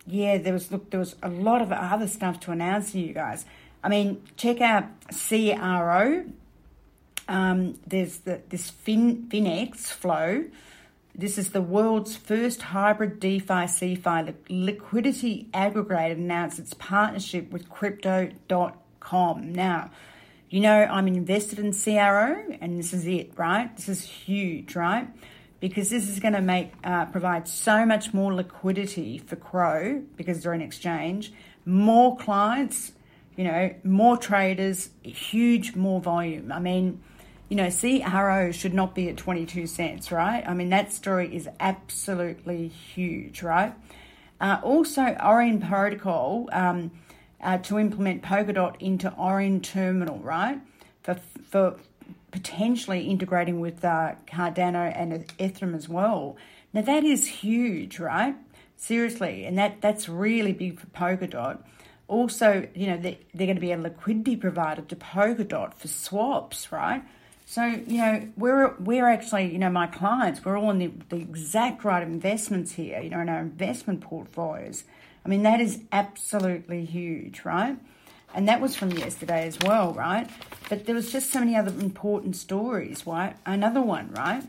yeah, 0.07 0.39
there 0.39 0.53
was 0.53 0.71
look, 0.73 0.91
there 0.91 1.01
was 1.01 1.17
a 1.23 1.29
lot 1.29 1.63
of 1.63 1.73
other 1.73 2.09
stuff 2.09 2.41
to 2.41 2.53
announce 2.53 2.93
to 2.93 3.01
you 3.01 3.13
guys. 3.13 3.45
I 3.83 3.89
mean, 3.89 4.23
check 4.37 4.61
out 4.61 4.85
CRO. 5.09 6.25
Um, 7.29 7.79
there's 7.87 8.19
the 8.19 8.41
this 8.49 8.71
fin, 8.71 9.29
Finxflo. 9.31 10.51
This 11.21 11.37
is 11.37 11.51
the 11.51 11.61
world's 11.61 12.17
first 12.17 12.63
hybrid 12.63 13.21
DeFi 13.21 13.67
CeFi 13.67 14.35
liquidity 14.49 15.51
aggregator 15.53 16.13
announced 16.13 16.59
its 16.59 16.73
partnership 16.73 17.51
with 17.53 17.69
Crypto.com. 17.69 19.53
Now, 19.53 19.91
you 20.49 20.61
know 20.61 20.85
I'm 20.85 21.07
invested 21.09 21.59
in 21.59 21.75
CRO, 21.75 22.57
and 22.63 22.79
this 22.79 22.95
is 22.95 23.07
it, 23.07 23.33
right? 23.37 23.77
This 23.77 23.91
is 23.91 24.03
huge, 24.03 24.75
right? 24.75 25.09
because 25.61 25.91
this 25.91 26.09
is 26.09 26.21
going 26.21 26.33
to 26.33 26.41
make 26.41 26.73
uh, 26.85 27.05
provide 27.05 27.47
so 27.47 27.85
much 27.85 28.15
more 28.15 28.33
liquidity 28.33 29.19
for 29.19 29.37
CRO 29.37 30.03
because 30.17 30.43
they're 30.43 30.55
an 30.55 30.63
exchange, 30.63 31.35
more 31.67 32.17
clients, 32.17 32.93
you 33.37 33.45
know, 33.45 33.75
more 33.85 34.17
traders, 34.17 34.89
huge 35.03 35.77
more 35.77 36.01
volume. 36.01 36.51
I 36.51 36.61
mean, 36.61 37.03
you 37.51 37.57
know, 37.57 37.69
CRO 37.69 38.53
should 38.53 38.73
not 38.73 38.95
be 38.95 39.09
at 39.09 39.17
22 39.17 39.67
cents, 39.67 40.13
right? 40.13 40.45
I 40.47 40.55
mean, 40.55 40.71
that 40.71 40.93
story 40.93 41.35
is 41.35 41.49
absolutely 41.59 42.69
huge, 42.69 43.43
right? 43.43 43.75
Uh, 44.41 44.61
also, 44.63 45.17
Orion 45.21 45.61
Protocol 45.61 46.49
um, 46.53 46.93
uh, 47.43 47.59
to 47.59 47.81
implement 47.81 48.23
Polkadot 48.23 48.77
into 48.79 49.13
Orion 49.19 49.61
Terminal, 49.61 50.21
right? 50.21 50.61
For, 51.03 51.19
for 51.49 51.77
potentially 52.31 53.09
integrating 53.09 53.59
with 53.59 53.85
uh, 53.85 54.15
Cardano 54.29 54.93
and 54.97 55.27
Ethereum 55.39 55.75
as 55.75 55.89
well. 55.89 56.37
Now 56.73 56.83
that 56.83 57.03
is 57.03 57.27
huge, 57.27 57.99
right? 57.99 58.37
Seriously, 58.77 59.45
and 59.45 59.59
that 59.59 59.81
that's 59.81 60.09
really 60.09 60.53
big 60.53 60.79
for 60.79 60.87
Polkadot. 60.87 61.59
Also, 62.07 62.69
you 62.75 62.87
know, 62.87 62.97
they, 62.97 63.19
they're 63.35 63.47
going 63.47 63.57
to 63.57 63.61
be 63.61 63.73
a 63.73 63.77
liquidity 63.77 64.37
provider 64.37 64.83
to 64.83 64.97
Polkadot 64.97 65.75
for 65.75 65.89
swaps, 65.89 66.71
right? 66.71 67.03
So, 67.51 67.65
you 67.65 67.99
know, 67.99 68.29
we're 68.37 68.77
we're 68.79 69.09
actually, 69.09 69.51
you 69.51 69.59
know, 69.59 69.71
my 69.71 69.89
clients, 69.89 70.45
we're 70.45 70.57
all 70.57 70.71
in 70.71 70.79
the, 70.79 70.93
the 71.09 71.17
exact 71.17 71.83
right 71.83 72.01
investments 72.01 72.71
here, 72.71 73.01
you 73.01 73.11
know, 73.11 73.19
in 73.19 73.29
our 73.29 73.41
investment 73.41 74.03
portfolios. 74.03 74.85
I 75.27 75.29
mean, 75.29 75.43
that 75.43 75.61
is 75.61 75.83
absolutely 75.91 76.85
huge, 76.85 77.45
right? 77.45 77.77
And 78.37 78.47
that 78.47 78.61
was 78.61 78.77
from 78.77 78.93
yesterday 78.93 79.49
as 79.49 79.59
well, 79.63 79.93
right? 79.95 80.31
But 80.69 80.87
there 80.87 80.95
was 80.95 81.11
just 81.11 81.33
so 81.33 81.41
many 81.41 81.57
other 81.57 81.73
important 81.81 82.37
stories, 82.37 83.05
right? 83.05 83.35
Another 83.45 83.83
one, 83.83 84.13
right? 84.13 84.45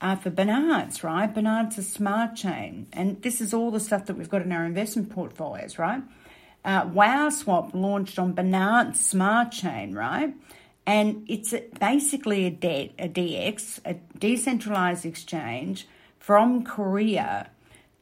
Uh, 0.00 0.14
for 0.14 0.30
Binance, 0.30 1.02
right? 1.02 1.34
Binance 1.34 1.76
is 1.76 1.92
smart 1.92 2.36
chain. 2.36 2.86
And 2.92 3.20
this 3.20 3.40
is 3.40 3.52
all 3.52 3.72
the 3.72 3.80
stuff 3.80 4.06
that 4.06 4.16
we've 4.16 4.30
got 4.30 4.42
in 4.42 4.52
our 4.52 4.64
investment 4.64 5.10
portfolios, 5.10 5.76
right? 5.76 6.04
Uh, 6.64 6.84
WOWswap 6.84 7.74
launched 7.74 8.16
on 8.16 8.32
Binance 8.32 8.94
Smart 8.94 9.50
Chain, 9.50 9.92
right? 9.92 10.32
And 10.88 11.26
it's 11.28 11.52
basically 11.78 12.46
a, 12.46 12.50
de- 12.50 12.94
a 12.98 13.08
DEX, 13.08 13.78
a 13.84 13.96
decentralized 14.18 15.04
exchange 15.04 15.86
from 16.18 16.64
Korea 16.64 17.50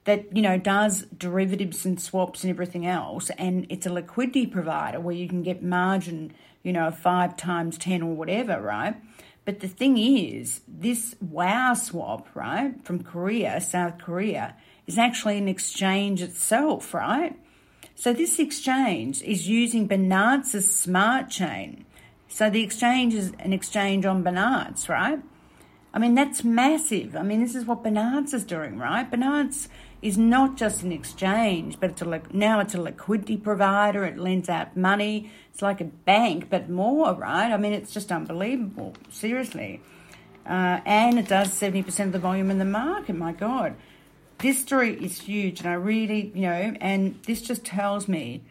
that 0.05 0.37
you 0.37 0.41
know 0.41 0.57
does 0.57 1.03
derivatives 1.07 1.85
and 1.85 2.01
swaps 2.01 2.45
and 2.45 2.51
everything 2.53 2.87
else. 2.87 3.31
And 3.31 3.67
it's 3.71 3.87
a 3.87 3.93
liquidity 3.93 4.47
provider 4.47 5.01
where 5.01 5.17
you 5.17 5.29
can 5.29 5.43
get 5.43 5.65
margin 5.65 6.33
you 6.63 6.73
know 6.73 6.93
five 6.93 7.37
times 7.37 7.77
10 7.77 8.03
or 8.03 8.15
whatever 8.15 8.61
right? 8.61 8.95
But 9.45 9.59
the 9.59 9.69
thing 9.69 9.99
is 9.99 10.61
this 10.69 11.17
WOWswap 11.17 12.27
right 12.35 12.73
from 12.85 13.03
korea 13.03 13.61
south 13.61 13.99
korea 13.99 14.57
is 14.87 14.97
actually 14.97 15.39
an 15.39 15.49
exchange 15.49 16.23
itself 16.23 16.95
right? 16.95 17.37
So 17.97 18.13
this 18.13 18.39
exchange 18.39 19.23
is 19.23 19.49
using 19.49 19.89
binance's 19.89 20.73
smart 20.73 21.31
chain 21.31 21.86
So 22.29 22.51
the 22.51 22.63
exchange 22.63 23.15
is 23.15 23.33
an 23.39 23.53
exchange 23.53 24.05
on 24.05 24.25
Binance, 24.25 24.89
right? 24.89 25.21
I 25.95 25.99
mean, 25.99 26.15
that's 26.15 26.45
massive. 26.45 27.17
I 27.17 27.23
mean, 27.23 27.41
this 27.41 27.55
is 27.55 27.65
what 27.65 27.83
Binance 27.83 28.35
is 28.35 28.45
doing, 28.45 28.79
right? 28.79 29.11
Binance 29.11 29.69
is 30.03 30.19
not 30.19 30.57
just 30.57 30.83
an 30.83 30.93
exchange, 30.93 31.81
but 31.81 31.91
it's 31.91 32.03
a, 32.03 32.23
now 32.33 32.61
it's 32.61 32.75
a 32.75 32.81
liquidity 32.81 33.37
provider. 33.37 34.05
It 34.05 34.19
lends 34.19 34.49
out 34.49 34.77
money. 34.77 35.31
It's 35.53 35.63
like 35.63 35.81
a 35.81 35.85
bank, 35.85 36.51
but 36.51 36.69
more, 36.69 37.15
right? 37.15 37.51
I 37.51 37.57
mean, 37.57 37.73
it's 37.73 37.95
just 37.95 38.13
unbelievable, 38.13 38.93
seriously. 39.09 39.81
Uh, 40.45 40.81
and 40.85 41.19
it 41.19 41.29
does 41.29 41.49
70% 41.49 41.99
of 42.07 42.13
the 42.13 42.19
volume 42.19 42.51
in 42.51 42.59
the 42.59 42.67
market, 42.67 43.17
my 43.17 43.33
God. 43.33 43.75
This 44.39 44.61
story 44.61 45.03
is 45.03 45.23
huge, 45.23 45.61
and 45.61 45.69
I 45.69 45.75
really, 45.75 46.31
you 46.35 46.43
know, 46.43 46.77
and 46.79 47.19
this 47.25 47.41
just 47.41 47.65
tells 47.65 48.07
me 48.07 48.43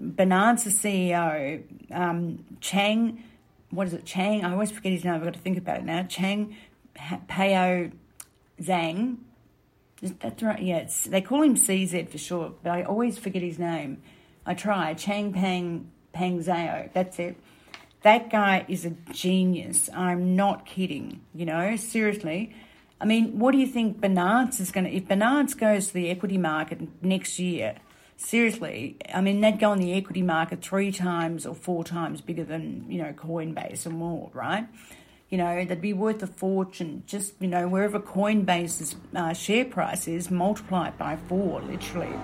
Binance's 0.00 0.80
the 0.80 1.10
CEO, 1.10 1.62
um, 1.90 2.44
Chang, 2.60 3.22
what 3.70 3.86
is 3.86 3.94
it, 3.94 4.04
Chang? 4.04 4.44
I 4.44 4.52
always 4.52 4.70
forget 4.70 4.92
his 4.92 5.04
name, 5.04 5.14
I've 5.14 5.24
got 5.24 5.34
to 5.34 5.40
think 5.40 5.58
about 5.58 5.78
it 5.78 5.84
now. 5.84 6.02
Chang 6.04 6.56
Pao 6.94 7.90
Zhang, 8.60 9.16
that's 10.02 10.42
right. 10.42 10.60
Yeah, 10.60 10.88
they 11.06 11.20
call 11.20 11.42
him 11.42 11.54
CZ 11.54 12.08
for 12.08 12.18
short, 12.18 12.62
but 12.62 12.70
I 12.70 12.82
always 12.82 13.18
forget 13.18 13.42
his 13.42 13.58
name. 13.58 14.02
I 14.44 14.54
try. 14.54 14.94
Chang 14.94 15.32
Pang 15.32 15.90
Pang 16.12 16.40
Zhao. 16.42 16.92
That's 16.92 17.18
it. 17.18 17.36
That 18.02 18.30
guy 18.30 18.64
is 18.68 18.84
a 18.84 18.90
genius. 19.12 19.88
I'm 19.94 20.34
not 20.34 20.66
kidding. 20.66 21.20
You 21.32 21.46
know, 21.46 21.76
seriously. 21.76 22.54
I 23.00 23.04
mean, 23.04 23.38
what 23.38 23.52
do 23.52 23.58
you 23.58 23.66
think 23.66 24.00
Binance 24.00 24.60
is 24.60 24.72
going 24.72 24.84
to? 24.84 24.92
If 24.92 25.06
Binance 25.06 25.56
goes 25.56 25.88
to 25.88 25.94
the 25.94 26.10
equity 26.10 26.38
market 26.38 26.80
next 27.02 27.38
year, 27.38 27.76
seriously, 28.24 28.96
I 29.12 29.20
mean, 29.20 29.40
they'd 29.40 29.58
go 29.58 29.70
on 29.70 29.78
the 29.78 29.92
equity 29.92 30.22
market 30.22 30.62
three 30.62 30.92
times 30.92 31.46
or 31.46 31.54
four 31.54 31.84
times 31.84 32.20
bigger 32.20 32.44
than 32.44 32.90
you 32.90 33.02
know 33.02 33.12
Coinbase 33.12 33.86
and 33.86 33.96
more, 33.96 34.30
right? 34.32 34.66
you 35.32 35.38
know, 35.38 35.64
they'd 35.64 35.80
be 35.80 35.94
worth 35.94 36.22
a 36.22 36.26
fortune. 36.26 37.04
Just, 37.06 37.32
you 37.40 37.48
know, 37.48 37.66
wherever 37.66 37.98
Coinbase's 37.98 38.96
uh, 39.16 39.32
share 39.32 39.64
price 39.64 40.06
is, 40.06 40.30
multiply 40.30 40.88
it 40.88 40.98
by 40.98 41.16
four, 41.16 41.62
literally. 41.62 42.14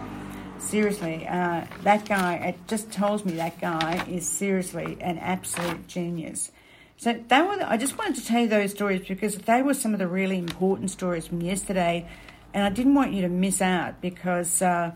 Seriously, 0.59 1.27
uh, 1.27 1.65
that 1.85 2.07
guy, 2.07 2.35
it 2.35 2.59
just 2.69 2.93
tells 2.93 3.25
me 3.25 3.33
that 3.37 3.59
guy 3.63 4.05
is 4.11 4.29
seriously 4.29 4.99
an 5.01 5.17
absolute 5.21 5.89
genius. 5.89 6.53
So 6.99 7.19
that 7.29 7.49
was, 7.49 7.61
I 7.61 7.79
just 7.79 7.97
wanted 7.97 8.17
to 8.17 8.27
tell 8.27 8.43
you 8.43 8.49
those 8.49 8.73
stories 8.73 9.09
because 9.09 9.39
they 9.39 9.63
were 9.63 9.73
some 9.73 9.95
of 9.95 10.01
the 10.01 10.09
really 10.09 10.37
important 10.37 10.91
stories 10.91 11.29
from 11.29 11.41
yesterday, 11.41 12.07
and 12.53 12.63
I 12.63 12.69
didn't 12.69 12.95
want 12.95 13.15
you 13.15 13.23
to 13.23 13.31
miss 13.31 13.63
out 13.63 14.03
because, 14.03 14.61
uh, 14.61 14.91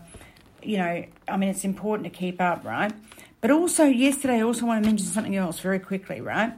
you 0.65 0.77
know, 0.77 1.05
I 1.27 1.37
mean, 1.37 1.49
it's 1.49 1.65
important 1.65 2.11
to 2.11 2.17
keep 2.17 2.41
up, 2.41 2.63
right? 2.63 2.91
But 3.41 3.51
also 3.51 3.85
yesterday, 3.85 4.37
I 4.37 4.41
also 4.41 4.65
want 4.65 4.83
to 4.83 4.89
mention 4.89 5.07
something 5.07 5.35
else 5.35 5.59
very 5.59 5.79
quickly, 5.79 6.21
right? 6.21 6.53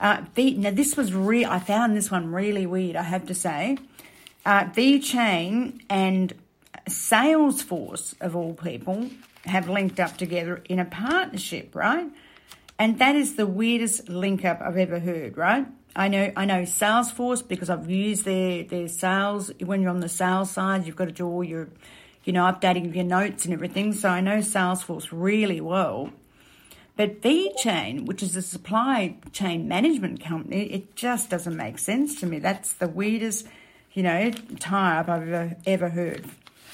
Uh, 0.00 0.22
v, 0.34 0.54
now, 0.54 0.70
this 0.70 0.96
was 0.96 1.12
real. 1.14 1.48
I 1.48 1.58
found 1.58 1.96
this 1.96 2.10
one 2.10 2.32
really 2.32 2.66
weird, 2.66 2.96
I 2.96 3.02
have 3.02 3.26
to 3.26 3.34
say. 3.34 3.78
Uh, 4.44 4.68
Chain 4.72 5.80
and 5.88 6.32
Salesforce, 6.88 8.14
of 8.20 8.34
all 8.34 8.54
people, 8.54 9.10
have 9.44 9.68
linked 9.68 10.00
up 10.00 10.16
together 10.16 10.62
in 10.68 10.78
a 10.78 10.84
partnership, 10.84 11.74
right? 11.74 12.06
And 12.78 12.98
that 12.98 13.14
is 13.14 13.36
the 13.36 13.46
weirdest 13.46 14.08
link 14.08 14.44
up 14.44 14.60
I've 14.60 14.76
ever 14.76 14.98
heard, 14.98 15.36
right? 15.36 15.66
I 15.94 16.08
know 16.08 16.32
I 16.36 16.46
know 16.46 16.62
Salesforce 16.62 17.46
because 17.46 17.68
I've 17.68 17.90
used 17.90 18.24
their 18.24 18.64
their 18.64 18.88
sales. 18.88 19.52
When 19.60 19.82
you're 19.82 19.90
on 19.90 20.00
the 20.00 20.08
sales 20.08 20.50
side, 20.50 20.86
you've 20.86 20.96
got 20.96 21.04
to 21.04 21.12
do 21.12 21.28
all 21.28 21.44
your, 21.44 21.68
you 22.24 22.32
know, 22.32 22.42
updating 22.42 22.94
your 22.94 23.04
notes 23.04 23.44
and 23.44 23.54
everything. 23.54 23.92
So 23.92 24.08
I 24.08 24.20
know 24.20 24.38
Salesforce 24.38 25.08
really 25.10 25.60
well. 25.60 26.10
But 26.96 27.22
VeChain, 27.22 28.06
which 28.06 28.22
is 28.22 28.36
a 28.36 28.42
supply 28.42 29.16
chain 29.32 29.66
management 29.66 30.22
company, 30.22 30.64
it 30.72 30.94
just 30.94 31.30
doesn't 31.30 31.56
make 31.56 31.78
sense 31.78 32.20
to 32.20 32.26
me. 32.26 32.38
That's 32.38 32.74
the 32.74 32.86
weirdest, 32.86 33.46
you 33.92 34.02
know, 34.02 34.30
tie 34.60 34.98
up 34.98 35.08
I've 35.08 35.22
ever, 35.22 35.56
ever 35.66 35.88
heard. 35.88 36.26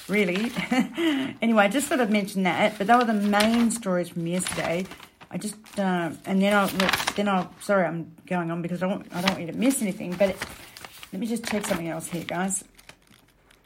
Really. 0.07 0.51
anyway, 1.41 1.63
I 1.63 1.67
just 1.67 1.87
thought 1.87 2.01
I'd 2.01 2.11
mention 2.11 2.43
that. 2.43 2.77
But 2.77 2.87
they 2.87 2.95
were 2.95 3.05
the 3.05 3.13
main 3.13 3.71
stories 3.71 4.09
from 4.09 4.27
yesterday. 4.27 4.85
I 5.31 5.37
just 5.37 5.55
uh, 5.77 6.11
and 6.25 6.41
then 6.41 6.55
I'll 6.55 6.67
then 7.15 7.27
I'll 7.27 7.53
sorry 7.61 7.85
I'm 7.85 8.15
going 8.25 8.49
on 8.49 8.63
because 8.63 8.81
I 8.81 8.89
don't 8.89 9.05
I 9.13 9.21
don't 9.21 9.31
want 9.31 9.41
you 9.41 9.51
to 9.51 9.57
miss 9.57 9.81
anything. 9.83 10.13
But 10.13 10.35
let 11.13 11.19
me 11.19 11.27
just 11.27 11.45
check 11.45 11.67
something 11.67 11.87
else 11.87 12.07
here, 12.07 12.23
guys 12.23 12.63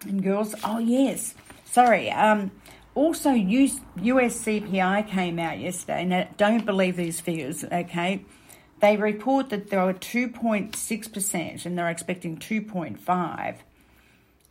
and 0.06 0.24
girls. 0.24 0.56
Oh 0.64 0.80
yes, 0.80 1.34
sorry. 1.74 2.12
Um, 2.12 2.52
also, 2.96 3.32
US, 3.32 3.80
CPI 3.98 5.08
came 5.08 5.40
out 5.40 5.60
yesterday. 5.60 6.06
Now, 6.06 6.28
don't 6.38 6.66
believe 6.66 6.96
these 6.96 7.20
figures, 7.20 7.64
okay? 7.64 8.24
They 8.80 8.98
report 8.98 9.50
that 9.50 9.70
there 9.70 9.84
were 9.84 9.94
2.6% 9.94 11.66
and 11.66 11.78
they're 11.78 11.90
expecting 11.90 12.38
2.5 12.38 13.56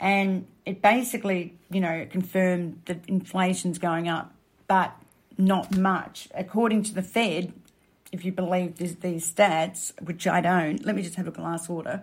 and 0.01 0.47
it 0.67 0.83
basically, 0.83 1.55
you 1.71 1.81
know, 1.81 2.05
confirmed 2.11 2.83
that 2.87 3.07
inflation's 3.07 3.79
going 3.79 4.09
up, 4.09 4.35
but 4.67 4.97
not 5.39 5.77
much. 5.77 6.29
According 6.35 6.83
to 6.85 6.95
the 6.95 7.03
Fed, 7.03 7.53
if 8.11 8.25
you 8.25 8.33
believe 8.33 8.79
this, 8.79 8.95
these 8.95 9.33
stats, 9.33 9.93
which 10.03 10.27
I 10.27 10.41
don't, 10.41 10.85
let 10.85 10.97
me 10.97 11.03
just 11.03 11.15
have 11.15 11.29
a 11.29 11.31
glass 11.31 11.69
water. 11.69 12.03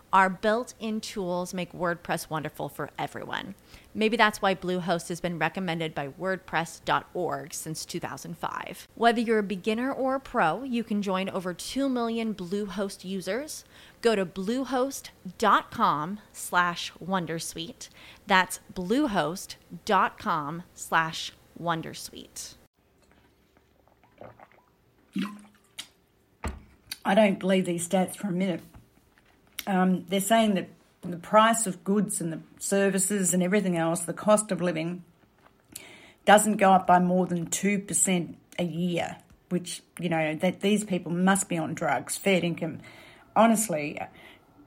Our 0.13 0.29
built 0.29 0.73
in 0.77 0.99
tools 0.99 1.53
make 1.53 1.71
WordPress 1.71 2.29
wonderful 2.29 2.67
for 2.67 2.89
everyone. 2.99 3.55
Maybe 3.93 4.17
that's 4.17 4.41
why 4.41 4.55
Bluehost 4.55 5.07
has 5.07 5.21
been 5.21 5.39
recommended 5.39 5.95
by 5.95 6.09
WordPress.org 6.09 7.53
since 7.53 7.85
2005. 7.85 8.89
Whether 8.95 9.21
you're 9.21 9.39
a 9.39 9.43
beginner 9.43 9.91
or 9.91 10.15
a 10.15 10.19
pro, 10.19 10.63
you 10.63 10.83
can 10.83 11.01
join 11.01 11.29
over 11.29 11.53
2 11.53 11.87
million 11.87 12.33
Bluehost 12.33 13.05
users. 13.05 13.63
Go 14.01 14.15
to 14.15 14.25
bluehost.com 14.25 16.19
slash 16.33 16.91
Wondersuite. 17.01 17.87
That's 18.27 18.59
bluehost.com 18.73 20.63
slash 20.73 21.31
Wondersuite. 21.61 22.55
I 27.03 27.15
don't 27.15 27.39
believe 27.39 27.65
these 27.65 27.87
stats 27.87 28.15
for 28.15 28.27
a 28.27 28.31
minute 28.31 28.61
um, 29.67 30.05
they're 30.09 30.19
saying 30.19 30.55
that 30.55 30.69
the 31.01 31.17
price 31.17 31.65
of 31.67 31.83
goods 31.83 32.21
and 32.21 32.31
the 32.31 32.39
services 32.59 33.33
and 33.33 33.41
everything 33.41 33.77
else, 33.77 34.01
the 34.01 34.13
cost 34.13 34.51
of 34.51 34.61
living, 34.61 35.03
doesn't 36.25 36.57
go 36.57 36.71
up 36.71 36.85
by 36.85 36.99
more 36.99 37.25
than 37.25 37.47
2% 37.47 38.35
a 38.59 38.63
year, 38.63 39.17
which, 39.49 39.81
you 39.99 40.09
know, 40.09 40.35
that 40.35 40.61
these 40.61 40.83
people 40.83 41.11
must 41.11 41.49
be 41.49 41.57
on 41.57 41.73
drugs, 41.73 42.17
fair 42.17 42.43
income. 42.43 42.79
Honestly, 43.35 43.99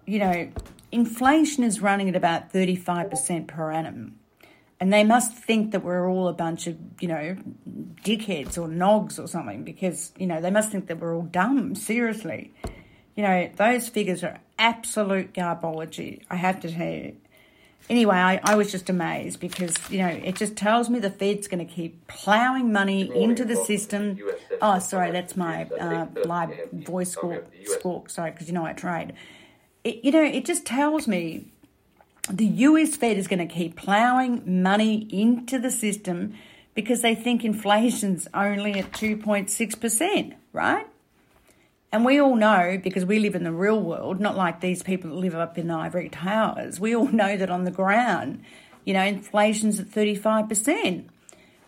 you 0.06 0.18
know, 0.18 0.50
inflation 0.90 1.64
is 1.64 1.80
running 1.80 2.08
at 2.08 2.16
about 2.16 2.52
35% 2.52 3.46
per 3.46 3.70
annum. 3.70 4.18
And 4.80 4.92
they 4.92 5.04
must 5.04 5.32
think 5.32 5.70
that 5.70 5.84
we're 5.84 6.10
all 6.10 6.28
a 6.28 6.32
bunch 6.32 6.66
of, 6.66 6.76
you 7.00 7.08
know, 7.08 7.36
dickheads 8.02 8.58
or 8.58 8.68
nogs 8.68 9.22
or 9.22 9.28
something 9.28 9.62
because, 9.62 10.12
you 10.18 10.26
know, 10.26 10.40
they 10.40 10.50
must 10.50 10.70
think 10.70 10.88
that 10.88 10.98
we're 10.98 11.14
all 11.14 11.22
dumb, 11.22 11.74
seriously. 11.74 12.52
You 13.14 13.22
know, 13.22 13.50
those 13.56 13.88
figures 13.88 14.24
are 14.24 14.40
absolute 14.58 15.32
garbology, 15.32 16.22
I 16.30 16.36
have 16.36 16.60
to 16.60 16.72
tell 16.72 16.86
you. 16.86 17.16
Anyway, 17.90 18.16
I, 18.16 18.40
I 18.42 18.54
was 18.54 18.72
just 18.72 18.88
amazed 18.88 19.40
because, 19.40 19.74
you 19.90 19.98
know, 19.98 20.08
it 20.08 20.36
just 20.36 20.56
tells 20.56 20.88
me 20.88 20.98
the 21.00 21.10
Fed's 21.10 21.48
going 21.48 21.66
to 21.66 21.70
keep 21.70 22.06
ploughing 22.06 22.72
money 22.72 23.10
into 23.14 23.44
the 23.44 23.56
system. 23.56 24.18
Oh, 24.62 24.78
sorry, 24.78 25.10
that's 25.10 25.36
my 25.36 25.64
uh, 25.64 26.06
live 26.24 26.50
voice 26.72 27.10
squawk, 27.10 27.44
squawk 27.64 28.08
sorry, 28.08 28.30
because 28.30 28.48
you 28.48 28.54
know 28.54 28.64
I 28.64 28.72
trade. 28.72 29.12
It, 29.82 30.02
you 30.02 30.12
know, 30.12 30.22
it 30.22 30.46
just 30.46 30.64
tells 30.64 31.06
me 31.06 31.52
the 32.30 32.46
US 32.46 32.96
Fed 32.96 33.18
is 33.18 33.28
going 33.28 33.46
to 33.46 33.54
keep 33.54 33.76
ploughing 33.76 34.62
money 34.62 35.06
into 35.10 35.58
the 35.58 35.70
system 35.70 36.34
because 36.74 37.02
they 37.02 37.14
think 37.14 37.44
inflation's 37.44 38.26
only 38.32 38.78
at 38.78 38.92
2.6%, 38.92 40.34
right? 40.54 40.86
And 41.94 42.04
we 42.04 42.20
all 42.20 42.34
know, 42.34 42.76
because 42.82 43.04
we 43.04 43.20
live 43.20 43.36
in 43.36 43.44
the 43.44 43.52
real 43.52 43.80
world, 43.80 44.18
not 44.18 44.36
like 44.36 44.58
these 44.60 44.82
people 44.82 45.10
that 45.10 45.16
live 45.16 45.36
up 45.36 45.56
in 45.56 45.68
the 45.68 45.74
ivory 45.74 46.08
towers, 46.08 46.80
we 46.80 46.92
all 46.96 47.06
know 47.06 47.36
that 47.36 47.50
on 47.50 47.62
the 47.62 47.70
ground, 47.70 48.42
you 48.84 48.92
know, 48.94 49.04
inflation's 49.04 49.78
at 49.78 49.86
35%. 49.86 51.04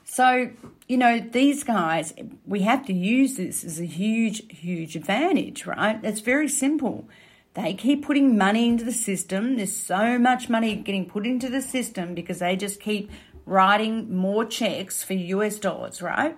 So, 0.02 0.50
you 0.88 0.96
know, 0.96 1.20
these 1.20 1.62
guys, 1.62 2.12
we 2.44 2.62
have 2.62 2.84
to 2.86 2.92
use 2.92 3.36
this 3.36 3.62
as 3.62 3.78
a 3.78 3.84
huge, 3.84 4.42
huge 4.52 4.96
advantage, 4.96 5.64
right? 5.64 6.00
It's 6.02 6.18
very 6.18 6.48
simple. 6.48 7.08
They 7.54 7.74
keep 7.74 8.04
putting 8.04 8.36
money 8.36 8.66
into 8.66 8.84
the 8.84 8.90
system. 8.90 9.54
There's 9.54 9.76
so 9.76 10.18
much 10.18 10.48
money 10.48 10.74
getting 10.74 11.06
put 11.06 11.24
into 11.24 11.48
the 11.48 11.62
system 11.62 12.16
because 12.16 12.40
they 12.40 12.56
just 12.56 12.80
keep 12.80 13.12
writing 13.44 14.12
more 14.12 14.44
checks 14.44 15.04
for 15.04 15.12
US 15.12 15.60
dollars, 15.60 16.02
right? 16.02 16.36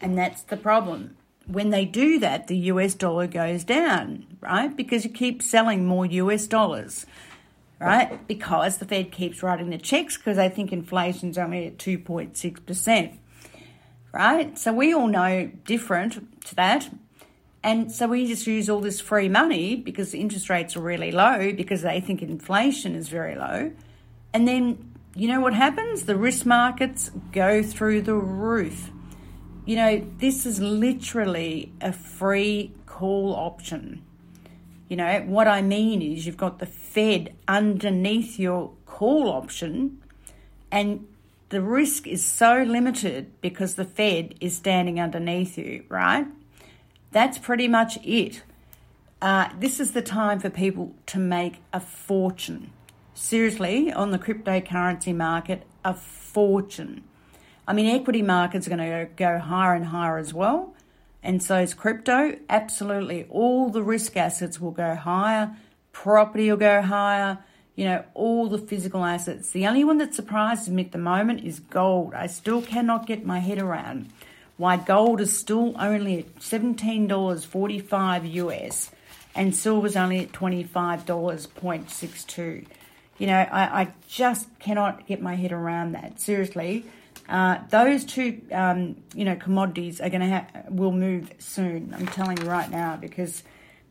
And 0.00 0.16
that's 0.16 0.42
the 0.42 0.56
problem 0.56 1.16
when 1.46 1.70
they 1.70 1.84
do 1.84 2.18
that, 2.18 2.48
the 2.48 2.56
US 2.56 2.94
dollar 2.94 3.26
goes 3.26 3.64
down, 3.64 4.26
right? 4.40 4.74
Because 4.74 5.04
you 5.04 5.10
keep 5.10 5.42
selling 5.42 5.86
more 5.86 6.06
US 6.06 6.46
dollars, 6.46 7.06
right? 7.80 8.26
Because 8.26 8.78
the 8.78 8.84
Fed 8.84 9.12
keeps 9.12 9.42
writing 9.42 9.70
the 9.70 9.78
checks 9.78 10.16
because 10.16 10.36
they 10.36 10.48
think 10.48 10.72
inflation's 10.72 11.38
only 11.38 11.66
at 11.66 11.78
2.6%, 11.78 13.18
right? 14.12 14.58
So 14.58 14.72
we 14.72 14.92
all 14.92 15.06
know 15.06 15.50
different 15.64 16.44
to 16.46 16.54
that. 16.56 16.88
And 17.62 17.90
so 17.90 18.06
we 18.06 18.26
just 18.26 18.46
use 18.46 18.68
all 18.70 18.80
this 18.80 19.00
free 19.00 19.28
money 19.28 19.76
because 19.76 20.14
interest 20.14 20.48
rates 20.48 20.76
are 20.76 20.80
really 20.80 21.10
low 21.10 21.52
because 21.52 21.82
they 21.82 22.00
think 22.00 22.22
inflation 22.22 22.94
is 22.94 23.08
very 23.08 23.34
low. 23.34 23.72
And 24.32 24.46
then 24.46 24.92
you 25.16 25.28
know 25.28 25.40
what 25.40 25.54
happens? 25.54 26.04
The 26.04 26.14
risk 26.14 26.44
markets 26.44 27.10
go 27.32 27.62
through 27.62 28.02
the 28.02 28.14
roof 28.14 28.90
you 29.66 29.74
know, 29.74 30.06
this 30.18 30.46
is 30.46 30.60
literally 30.60 31.72
a 31.80 31.92
free 31.92 32.72
call 32.86 33.34
option. 33.34 34.02
You 34.88 34.96
know, 34.96 35.20
what 35.26 35.48
I 35.48 35.60
mean 35.60 36.00
is 36.00 36.24
you've 36.24 36.36
got 36.36 36.60
the 36.60 36.66
Fed 36.66 37.34
underneath 37.48 38.38
your 38.38 38.70
call 38.86 39.28
option, 39.28 40.00
and 40.70 41.06
the 41.48 41.60
risk 41.60 42.06
is 42.06 42.24
so 42.24 42.62
limited 42.62 43.32
because 43.40 43.74
the 43.74 43.84
Fed 43.84 44.36
is 44.40 44.56
standing 44.56 45.00
underneath 45.00 45.58
you, 45.58 45.84
right? 45.88 46.28
That's 47.10 47.36
pretty 47.38 47.66
much 47.66 47.98
it. 48.04 48.44
Uh, 49.20 49.48
this 49.58 49.80
is 49.80 49.92
the 49.92 50.02
time 50.02 50.38
for 50.38 50.50
people 50.50 50.94
to 51.06 51.18
make 51.18 51.56
a 51.72 51.80
fortune. 51.80 52.70
Seriously, 53.14 53.92
on 53.92 54.12
the 54.12 54.18
cryptocurrency 54.18 55.14
market, 55.14 55.64
a 55.84 55.94
fortune. 55.94 57.02
I 57.66 57.72
mean, 57.72 57.86
equity 57.86 58.22
markets 58.22 58.66
are 58.66 58.70
going 58.70 58.78
to 58.78 59.08
go 59.16 59.38
higher 59.38 59.74
and 59.74 59.86
higher 59.86 60.18
as 60.18 60.32
well. 60.32 60.74
And 61.22 61.42
so 61.42 61.58
is 61.58 61.74
crypto. 61.74 62.36
Absolutely. 62.48 63.26
All 63.28 63.68
the 63.70 63.82
risk 63.82 64.16
assets 64.16 64.60
will 64.60 64.70
go 64.70 64.94
higher. 64.94 65.56
Property 65.92 66.48
will 66.50 66.56
go 66.56 66.80
higher. 66.82 67.38
You 67.74 67.86
know, 67.86 68.04
all 68.14 68.48
the 68.48 68.58
physical 68.58 69.04
assets. 69.04 69.50
The 69.50 69.66
only 69.66 69.82
one 69.84 69.98
that 69.98 70.14
surprises 70.14 70.70
me 70.70 70.84
at 70.84 70.92
the 70.92 70.98
moment 70.98 71.44
is 71.44 71.60
gold. 71.60 72.14
I 72.14 72.28
still 72.28 72.62
cannot 72.62 73.06
get 73.06 73.26
my 73.26 73.40
head 73.40 73.58
around 73.58 74.10
why 74.56 74.76
gold 74.76 75.20
is 75.20 75.36
still 75.38 75.74
only 75.78 76.20
at 76.20 76.36
$17.45 76.36 78.32
US 78.34 78.90
and 79.34 79.54
silver's 79.54 79.96
only 79.96 80.20
at 80.20 80.32
$25.62. 80.32 82.66
You 83.18 83.26
know, 83.26 83.34
I, 83.34 83.82
I 83.82 83.92
just 84.08 84.58
cannot 84.58 85.06
get 85.06 85.20
my 85.22 85.34
head 85.34 85.52
around 85.52 85.92
that. 85.92 86.18
Seriously. 86.20 86.86
Uh, 87.28 87.58
those 87.70 88.04
two, 88.04 88.40
um, 88.52 88.96
you 89.14 89.24
know, 89.24 89.34
commodities 89.36 90.00
are 90.00 90.08
going 90.08 90.20
to 90.20 90.28
ha- 90.28 90.46
will 90.68 90.92
move 90.92 91.32
soon. 91.38 91.92
I'm 91.96 92.06
telling 92.06 92.38
you 92.38 92.48
right 92.48 92.70
now 92.70 92.96
because, 92.96 93.42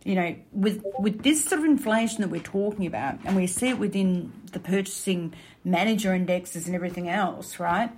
you 0.06 0.15
know, 0.15 0.36
with 0.54 0.84
with 1.00 1.24
this 1.24 1.43
sort 1.43 1.60
of 1.60 1.65
inflation 1.65 2.21
that 2.21 2.30
we're 2.30 2.41
talking 2.41 2.86
about, 2.86 3.19
and 3.26 3.36
we 3.36 3.48
see 3.48 3.69
it 3.69 3.80
within 3.80 4.32
the 4.54 4.60
purchasing 4.60 5.34
manager 5.65 6.13
indexes 6.13 6.65
and 6.67 6.76
everything 6.76 7.10
else, 7.10 7.60
right? 7.60 7.91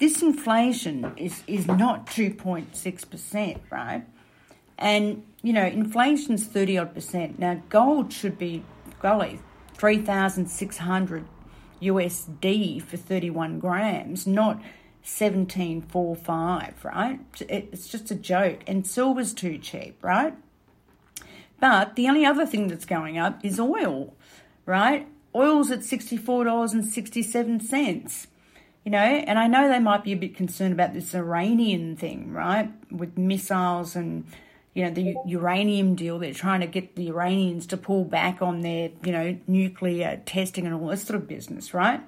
This 0.00 0.22
inflation 0.22 1.12
is 1.16 1.44
is 1.46 1.68
not 1.68 2.06
2.6 2.06 3.10
percent, 3.10 3.62
right? 3.70 4.04
And 4.76 5.22
you 5.42 5.52
know, 5.52 5.64
inflation's 5.64 6.46
30 6.46 6.78
odd 6.78 6.94
percent. 6.94 7.38
Now, 7.38 7.62
gold 7.68 8.12
should 8.12 8.38
be, 8.38 8.64
golly, 9.00 9.38
3,600 9.74 11.24
USD 11.80 12.82
for 12.82 12.96
31 12.96 13.58
grams, 13.58 14.26
not 14.26 14.60
1745, 15.02 16.84
right? 16.84 17.20
It's 17.40 17.88
just 17.88 18.10
a 18.10 18.14
joke. 18.14 18.60
And 18.66 18.86
silver's 18.86 19.32
too 19.32 19.56
cheap, 19.58 19.96
right? 20.02 20.34
But 21.58 21.96
the 21.96 22.08
only 22.08 22.24
other 22.24 22.46
thing 22.46 22.68
that's 22.68 22.84
going 22.84 23.18
up 23.18 23.44
is 23.44 23.60
oil, 23.60 24.14
right? 24.66 25.08
Oil's 25.34 25.70
at 25.70 25.80
$64.67. 25.80 28.26
You 28.84 28.92
know, 28.92 28.98
and 28.98 29.38
I 29.38 29.46
know 29.46 29.68
they 29.68 29.78
might 29.78 30.04
be 30.04 30.12
a 30.12 30.16
bit 30.16 30.34
concerned 30.34 30.72
about 30.72 30.94
this 30.94 31.14
Iranian 31.14 31.96
thing, 31.96 32.32
right? 32.32 32.72
With 32.90 33.18
missiles 33.18 33.94
and, 33.94 34.24
you 34.72 34.84
know, 34.84 34.90
the 34.90 35.16
uranium 35.26 35.96
deal. 35.96 36.18
They're 36.18 36.32
trying 36.32 36.60
to 36.60 36.66
get 36.66 36.96
the 36.96 37.08
Iranians 37.08 37.66
to 37.66 37.76
pull 37.76 38.04
back 38.04 38.40
on 38.40 38.62
their, 38.62 38.88
you 39.04 39.12
know, 39.12 39.36
nuclear 39.46 40.22
testing 40.24 40.64
and 40.64 40.74
all 40.74 40.86
this 40.88 41.02
sort 41.02 41.16
of 41.16 41.28
business, 41.28 41.74
right? 41.74 42.00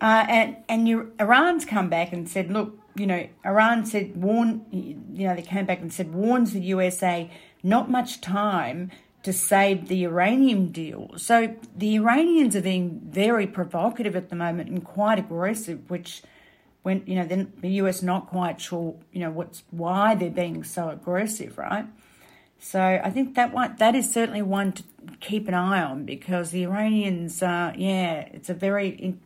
Uh, 0.00 0.24
and 0.28 0.56
and 0.68 1.10
Iran's 1.18 1.64
come 1.64 1.88
back 1.88 2.12
and 2.12 2.28
said, 2.28 2.50
look, 2.50 2.78
you 2.94 3.06
know, 3.06 3.28
Iran 3.44 3.84
said 3.84 4.16
warn, 4.16 4.64
you 4.70 5.26
know, 5.26 5.34
they 5.34 5.42
came 5.42 5.66
back 5.66 5.80
and 5.80 5.92
said 5.92 6.14
warns 6.14 6.52
the 6.52 6.60
USA 6.60 7.30
not 7.62 7.90
much 7.90 8.20
time 8.20 8.90
to 9.24 9.32
save 9.32 9.88
the 9.88 9.96
uranium 9.96 10.70
deal. 10.70 11.10
So 11.16 11.54
the 11.76 11.96
Iranians 11.96 12.54
are 12.54 12.60
being 12.60 13.00
very 13.04 13.46
provocative 13.46 14.14
at 14.14 14.30
the 14.30 14.36
moment 14.36 14.68
and 14.70 14.84
quite 14.84 15.18
aggressive, 15.18 15.90
which 15.90 16.22
when 16.82 17.02
you 17.06 17.16
know 17.16 17.26
then 17.26 17.52
the 17.60 17.70
US 17.82 18.02
not 18.02 18.28
quite 18.28 18.60
sure 18.60 18.94
you 19.12 19.20
know 19.20 19.30
what's 19.30 19.64
why 19.70 20.14
they're 20.14 20.30
being 20.30 20.62
so 20.64 20.90
aggressive, 20.90 21.58
right? 21.58 21.86
So 22.60 22.80
I 22.80 23.10
think 23.10 23.34
that 23.34 23.52
one 23.52 23.76
that 23.78 23.94
is 23.94 24.12
certainly 24.12 24.42
one 24.42 24.72
to 24.72 24.82
keep 25.20 25.48
an 25.48 25.54
eye 25.54 25.82
on 25.82 26.04
because 26.04 26.50
the 26.50 26.64
Iranians, 26.64 27.42
uh, 27.42 27.72
yeah, 27.76 28.28
it's 28.32 28.48
a 28.48 28.54
very 28.54 29.16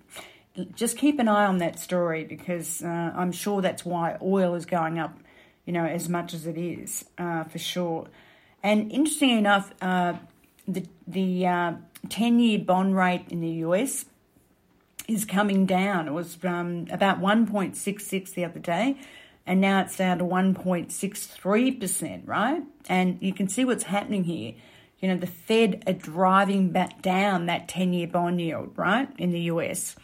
just 0.75 0.99
keep 0.99 1.19
an 1.19 1.29
eye 1.29 1.47
on 1.47 1.59
that 1.59 1.79
story 1.79 2.25
because 2.25 2.83
uh, 2.83 3.13
I'm 3.15 3.33
sure 3.33 3.63
that's 3.63 3.85
why 3.85 4.19
oil 4.21 4.55
is 4.55 4.67
going 4.67 4.99
up, 4.99 5.19
you 5.65 5.73
know, 5.73 5.85
as 5.85 6.09
much 6.09 6.35
as 6.35 6.47
it 6.47 6.59
is 6.59 7.05
uh, 7.19 7.45
for 7.45 7.59
sure. 7.59 8.09
And 8.63 8.93
interesting 8.93 9.31
enough, 9.39 9.73
uh, 9.81 10.15
the 10.69 10.87
the 11.07 11.47
uh, 11.47 11.73
ten 12.09 12.39
year 12.39 12.59
bond 12.59 12.97
rate 12.97 13.27
in 13.31 13.41
the 13.41 13.51
US 13.67 14.05
is 15.09 15.25
coming 15.25 15.67
down. 15.67 16.07
It 16.07 16.13
was 16.13 16.39
um, 16.45 16.87
about 16.91 17.19
one 17.19 17.47
point 17.47 17.77
six 17.77 18.07
six 18.07 18.33
the 18.33 18.45
other 18.45 18.61
day, 18.61 18.97
and 19.47 19.61
now 19.61 19.81
it's 19.81 19.97
down 19.97 20.19
to 20.19 20.25
one 20.25 20.55
point 20.55 20.93
six 20.93 21.27
three 21.27 21.73
percent. 21.73 22.25
Right, 22.27 22.63
and 22.89 23.19
you 23.21 23.33
can 23.33 23.49
see 23.49 23.65
what's 23.65 23.85
happening 23.85 24.25
here. 24.25 24.55
You 25.01 25.09
know, 25.09 25.17
the 25.17 25.27
Fed 25.27 25.83
are 25.89 25.95
driving 25.95 26.71
back 26.71 27.03
down 27.03 27.47
that 27.47 27.69
ten 27.69 27.93
year 27.93 28.07
bond 28.07 28.41
yield, 28.41 28.75
right, 28.77 29.09
in 29.19 29.33
the 29.33 29.41
US 29.41 29.97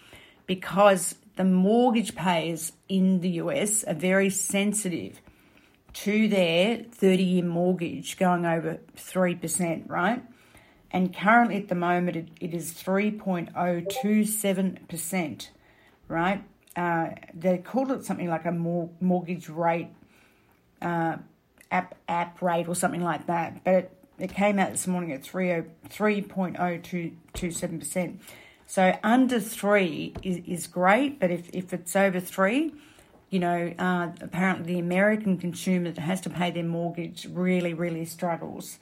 because 0.48 1.14
the 1.36 1.44
mortgage 1.44 2.16
payers 2.16 2.72
in 2.88 3.20
the 3.20 3.28
US 3.42 3.84
are 3.84 3.94
very 3.94 4.30
sensitive 4.30 5.20
to 5.92 6.26
their 6.26 6.82
30 6.90 7.22
year 7.22 7.44
mortgage 7.44 8.18
going 8.18 8.44
over 8.44 8.80
3%, 8.96 9.88
right? 9.88 10.24
And 10.90 11.14
currently 11.14 11.58
at 11.58 11.68
the 11.68 11.76
moment 11.76 12.16
it, 12.16 12.28
it 12.40 12.54
is 12.54 12.72
3.027%, 12.72 15.48
right? 16.08 16.42
Uh, 16.74 17.10
they 17.34 17.58
called 17.58 17.92
it 17.92 18.04
something 18.04 18.28
like 18.28 18.46
a 18.46 18.52
mor- 18.52 18.90
mortgage 19.00 19.48
rate, 19.48 19.90
uh, 20.80 21.16
app, 21.70 21.94
app 22.08 22.40
rate 22.40 22.68
or 22.68 22.74
something 22.74 23.04
like 23.04 23.26
that. 23.26 23.62
But 23.64 23.74
it, 23.74 23.92
it 24.18 24.34
came 24.34 24.58
out 24.58 24.70
this 24.72 24.86
morning 24.86 25.12
at 25.12 25.22
3.027%. 25.22 28.18
So 28.68 28.94
under 29.02 29.40
three 29.40 30.12
is, 30.22 30.42
is 30.46 30.66
great, 30.66 31.18
but 31.18 31.30
if, 31.30 31.48
if 31.54 31.72
it's 31.72 31.96
over 31.96 32.20
three, 32.20 32.74
you 33.30 33.38
know, 33.38 33.72
uh, 33.78 34.10
apparently 34.20 34.74
the 34.74 34.78
American 34.78 35.38
consumer 35.38 35.90
that 35.90 36.02
has 36.02 36.20
to 36.20 36.30
pay 36.30 36.50
their 36.50 36.64
mortgage 36.64 37.26
really, 37.32 37.72
really 37.72 38.04
struggles. 38.04 38.78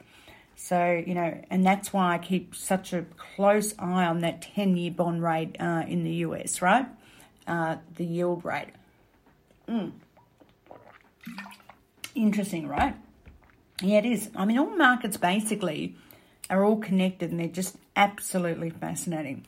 So, 0.57 1.05
you 1.07 1.15
know, 1.15 1.41
and 1.51 1.65
that's 1.65 1.93
why 1.93 2.15
I 2.15 2.19
keep 2.19 2.57
such 2.57 2.93
a 2.93 3.07
close 3.37 3.77
eye 3.79 4.07
on 4.07 4.23
that 4.23 4.43
10 4.43 4.77
year 4.77 4.91
bond 4.91 5.23
rate 5.23 5.55
uh, 5.61 5.85
in 5.87 6.03
the 6.03 6.15
US, 6.15 6.61
right? 6.61 6.87
Uh, 7.47 7.77
the 7.95 8.05
yield 8.05 8.45
rate. 8.45 8.73
Mm. 9.69 9.93
Interesting, 12.17 12.67
right? 12.67 12.97
Yeah, 13.81 13.99
it 13.99 14.07
is. 14.07 14.31
I 14.35 14.47
mean, 14.47 14.59
all 14.59 14.77
markets 14.77 15.17
basically 15.17 15.95
are 16.51 16.65
all 16.65 16.79
connected 16.79 17.31
and 17.31 17.39
they're 17.39 17.47
just 17.47 17.77
absolutely 17.95 18.71
fascinating. 18.71 19.47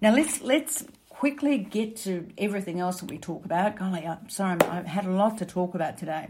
Now 0.00 0.14
let's 0.14 0.40
let's 0.40 0.84
quickly 1.08 1.58
get 1.58 1.96
to 1.96 2.28
everything 2.38 2.80
else 2.80 3.00
that 3.00 3.10
we 3.10 3.18
talk 3.18 3.44
about. 3.44 3.76
Golly, 3.76 4.06
I'm 4.06 4.28
sorry, 4.28 4.60
I've 4.62 4.86
had 4.86 5.04
a 5.04 5.10
lot 5.10 5.38
to 5.38 5.46
talk 5.46 5.74
about 5.74 5.98
today. 5.98 6.28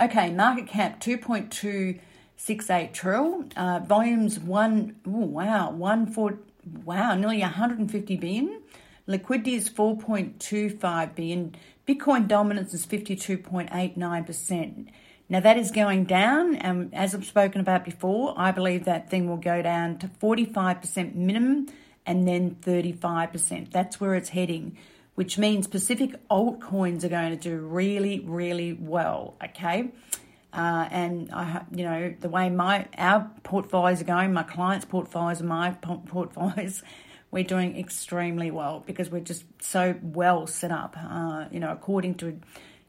Okay, 0.00 0.32
market 0.32 0.66
cap 0.66 1.00
2.2 1.00 2.00
1.68 2.46 2.92
trill. 2.92 3.44
Uh, 3.56 3.80
volumes 3.80 4.38
one, 4.38 4.94
ooh, 5.06 5.10
wow, 5.10 5.70
one 5.70 6.06
four, 6.06 6.38
wow, 6.84 7.14
nearly 7.14 7.40
150 7.40 8.16
billion. 8.16 8.60
Liquidity 9.06 9.54
is 9.54 9.68
4.25 9.68 11.14
billion. 11.14 11.54
Bitcoin 11.86 12.26
dominance 12.28 12.72
is 12.74 12.86
52.89%. 12.86 14.86
Now 15.28 15.40
that 15.40 15.58
is 15.58 15.70
going 15.70 16.04
down, 16.04 16.56
and 16.56 16.94
as 16.94 17.14
I've 17.14 17.26
spoken 17.26 17.60
about 17.60 17.84
before, 17.84 18.34
I 18.36 18.52
believe 18.52 18.84
that 18.84 19.10
thing 19.10 19.28
will 19.28 19.36
go 19.36 19.60
down 19.62 19.98
to 19.98 20.08
45% 20.08 21.14
minimum 21.14 21.66
and 22.06 22.26
then 22.26 22.56
35%. 22.62 23.70
That's 23.70 24.00
where 24.00 24.14
it's 24.14 24.30
heading, 24.30 24.76
which 25.14 25.38
means 25.38 25.66
Pacific 25.66 26.14
altcoins 26.28 27.04
are 27.04 27.08
going 27.08 27.30
to 27.30 27.36
do 27.36 27.58
really, 27.58 28.20
really 28.20 28.72
well. 28.72 29.36
Okay. 29.44 29.90
Uh, 30.52 30.88
and 30.90 31.30
I, 31.32 31.64
you 31.72 31.84
know, 31.84 32.14
the 32.18 32.28
way 32.28 32.50
my 32.50 32.86
our 32.98 33.30
portfolios 33.44 34.00
are 34.00 34.04
going, 34.04 34.32
my 34.32 34.42
clients' 34.42 34.84
portfolios 34.84 35.40
my 35.42 35.70
portfolios, 35.70 36.82
we're 37.30 37.44
doing 37.44 37.78
extremely 37.78 38.50
well 38.50 38.82
because 38.84 39.10
we're 39.10 39.20
just 39.20 39.44
so 39.62 39.94
well 40.02 40.46
set 40.48 40.72
up. 40.72 40.96
Uh, 40.98 41.44
you 41.52 41.60
know, 41.60 41.70
according 41.70 42.16
to, 42.16 42.40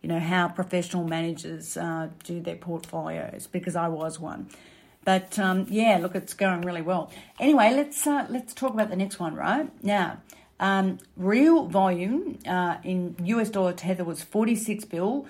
you 0.02 0.10
know, 0.10 0.20
how 0.20 0.48
professional 0.48 1.04
managers 1.04 1.78
uh, 1.78 2.10
do 2.24 2.40
their 2.40 2.56
portfolios. 2.56 3.46
Because 3.46 3.76
I 3.76 3.90
was 3.90 4.20
one. 4.20 4.50
But 5.04 5.40
um, 5.40 5.66
yeah, 5.70 5.98
look, 5.98 6.16
it's 6.16 6.34
going 6.34 6.62
really 6.62 6.82
well. 6.82 7.12
Anyway, 7.40 7.74
let's 7.74 8.06
uh, 8.06 8.28
let's 8.30 8.54
talk 8.54 8.74
about 8.74 8.90
the 8.90 8.96
next 8.96 9.20
one, 9.20 9.36
right 9.36 9.70
now. 9.84 10.22
Um, 10.60 11.00
real 11.18 11.66
volume 11.66 12.38
uh, 12.48 12.78
in 12.84 13.16
US 13.26 13.50
dollar 13.50 13.74
tether 13.74 14.04
was 14.04 14.22
46 14.22 14.86
bill. 14.86 15.26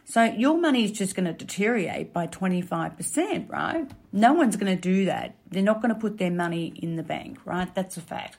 So 0.05 0.23
your 0.23 0.59
money 0.59 0.83
is 0.83 0.91
just 0.91 1.15
going 1.15 1.25
to 1.25 1.33
deteriorate 1.33 2.11
by 2.11 2.27
25%, 2.27 3.49
right? 3.49 3.89
No 4.11 4.33
one's 4.33 4.55
going 4.57 4.75
to 4.75 4.81
do 4.81 5.05
that. 5.05 5.35
They're 5.49 5.63
not 5.63 5.81
going 5.81 5.93
to 5.93 5.99
put 5.99 6.17
their 6.17 6.31
money 6.31 6.73
in 6.75 6.95
the 6.95 7.03
bank, 7.03 7.39
right? 7.45 7.73
That's 7.73 7.97
a 7.97 8.01
fact. 8.01 8.37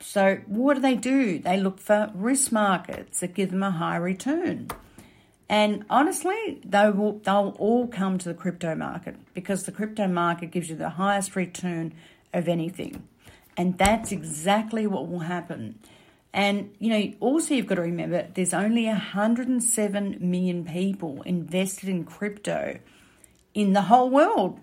So 0.00 0.40
what 0.46 0.74
do 0.74 0.80
they 0.80 0.96
do? 0.96 1.38
They 1.38 1.56
look 1.56 1.78
for 1.78 2.10
risk 2.14 2.52
markets 2.52 3.20
that 3.20 3.34
give 3.34 3.50
them 3.50 3.62
a 3.62 3.70
high 3.70 3.96
return. 3.96 4.68
And 5.48 5.84
honestly, 5.88 6.60
they 6.64 6.90
will, 6.90 7.18
they'll 7.18 7.54
all 7.58 7.86
come 7.86 8.18
to 8.18 8.28
the 8.28 8.34
crypto 8.34 8.74
market 8.74 9.16
because 9.34 9.64
the 9.64 9.72
crypto 9.72 10.06
market 10.06 10.50
gives 10.50 10.68
you 10.68 10.76
the 10.76 10.90
highest 10.90 11.36
return 11.36 11.94
of 12.32 12.48
anything. 12.48 13.06
And 13.56 13.78
that's 13.78 14.10
exactly 14.10 14.86
what 14.86 15.08
will 15.08 15.20
happen. 15.20 15.78
And, 16.34 16.74
you 16.78 16.90
know, 16.90 17.12
also 17.20 17.54
you've 17.54 17.66
got 17.66 17.76
to 17.76 17.82
remember 17.82 18.26
there's 18.34 18.52
only 18.52 18.86
107 18.86 20.18
million 20.20 20.64
people 20.66 21.22
invested 21.22 21.88
in 21.88 22.04
crypto 22.04 22.78
in 23.54 23.72
the 23.72 23.82
whole 23.82 24.10
world, 24.10 24.60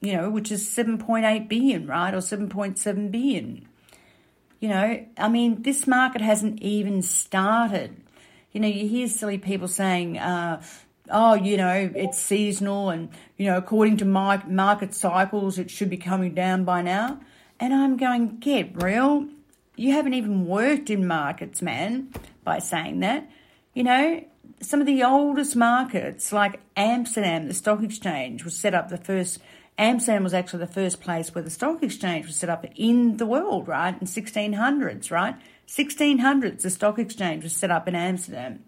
you 0.00 0.12
know, 0.12 0.30
which 0.30 0.50
is 0.50 0.64
7.8 0.64 1.48
billion, 1.48 1.86
right? 1.86 2.14
Or 2.14 2.18
7.7 2.18 3.10
billion. 3.10 3.68
You 4.60 4.68
know, 4.70 5.06
I 5.18 5.28
mean, 5.28 5.62
this 5.62 5.86
market 5.86 6.22
hasn't 6.22 6.62
even 6.62 7.02
started 7.02 7.96
you 8.52 8.60
know, 8.60 8.68
you 8.68 8.88
hear 8.88 9.08
silly 9.08 9.38
people 9.38 9.68
saying, 9.68 10.18
uh, 10.18 10.62
oh, 11.10 11.34
you 11.34 11.56
know, 11.56 11.90
it's 11.94 12.18
seasonal 12.18 12.90
and, 12.90 13.10
you 13.36 13.46
know, 13.46 13.56
according 13.56 13.98
to 13.98 14.04
my 14.04 14.42
market 14.46 14.94
cycles, 14.94 15.58
it 15.58 15.70
should 15.70 15.90
be 15.90 15.96
coming 15.96 16.34
down 16.34 16.64
by 16.64 16.82
now. 16.82 17.20
And 17.60 17.74
I'm 17.74 17.96
going, 17.96 18.38
get 18.38 18.82
real. 18.82 19.28
You 19.78 19.92
haven't 19.92 20.14
even 20.14 20.46
worked 20.46 20.90
in 20.90 21.06
markets, 21.06 21.62
man, 21.62 22.12
by 22.42 22.58
saying 22.58 23.00
that. 23.00 23.30
You 23.74 23.84
know, 23.84 24.24
some 24.60 24.80
of 24.80 24.86
the 24.86 25.04
oldest 25.04 25.54
markets, 25.54 26.32
like 26.32 26.60
Amsterdam, 26.76 27.46
the 27.46 27.54
stock 27.54 27.82
exchange 27.82 28.44
was 28.44 28.56
set 28.56 28.74
up 28.74 28.88
the 28.88 28.96
first. 28.96 29.38
Amsterdam 29.78 30.24
was 30.24 30.34
actually 30.34 30.58
the 30.58 30.72
first 30.72 31.00
place 31.00 31.32
where 31.32 31.44
the 31.44 31.50
stock 31.50 31.82
exchange 31.84 32.26
was 32.26 32.34
set 32.34 32.50
up 32.50 32.66
in 32.74 33.18
the 33.18 33.26
world, 33.26 33.68
right? 33.68 33.94
In 34.00 34.08
1600s, 34.08 35.12
right? 35.12 35.36
1600s, 35.68 36.62
the 36.62 36.70
stock 36.70 36.98
exchange 36.98 37.44
was 37.44 37.54
set 37.54 37.70
up 37.70 37.86
in 37.86 37.94
Amsterdam. 37.94 38.64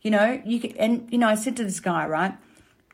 You 0.00 0.10
know, 0.10 0.42
you 0.44 0.58
can, 0.58 0.76
and 0.76 1.08
you 1.12 1.18
know, 1.18 1.28
I 1.28 1.36
said 1.36 1.56
to 1.58 1.64
this 1.64 1.78
guy, 1.78 2.04
right, 2.06 2.36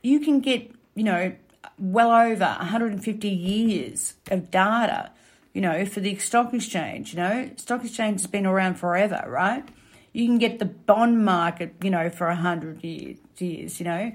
you 0.03 0.21
can 0.21 0.41
get, 0.41 0.71
you 0.95 1.05
know, 1.05 1.33
well 1.79 2.11
over 2.11 2.45
150 2.45 3.29
years 3.29 4.15
of 4.31 4.51
data, 4.51 5.13
you 5.59 5.63
know, 5.63 5.85
for 5.85 5.99
the 5.99 6.15
stock 6.19 6.55
exchange. 6.55 7.15
You 7.15 7.19
know, 7.19 7.51
stock 7.57 7.85
exchange 7.85 8.21
has 8.21 8.29
been 8.29 8.47
around 8.47 8.77
forever, 8.77 9.25
right? 9.27 9.69
You 10.13 10.25
can 10.25 10.39
get 10.39 10.61
the 10.61 10.67
bond 10.67 11.25
market, 11.25 11.75
you 11.83 11.91
know, 11.91 12.11
for 12.11 12.29
a 12.29 12.37
100 12.37 12.85
years, 12.85 13.81
you 13.81 13.85
know. 13.85 14.13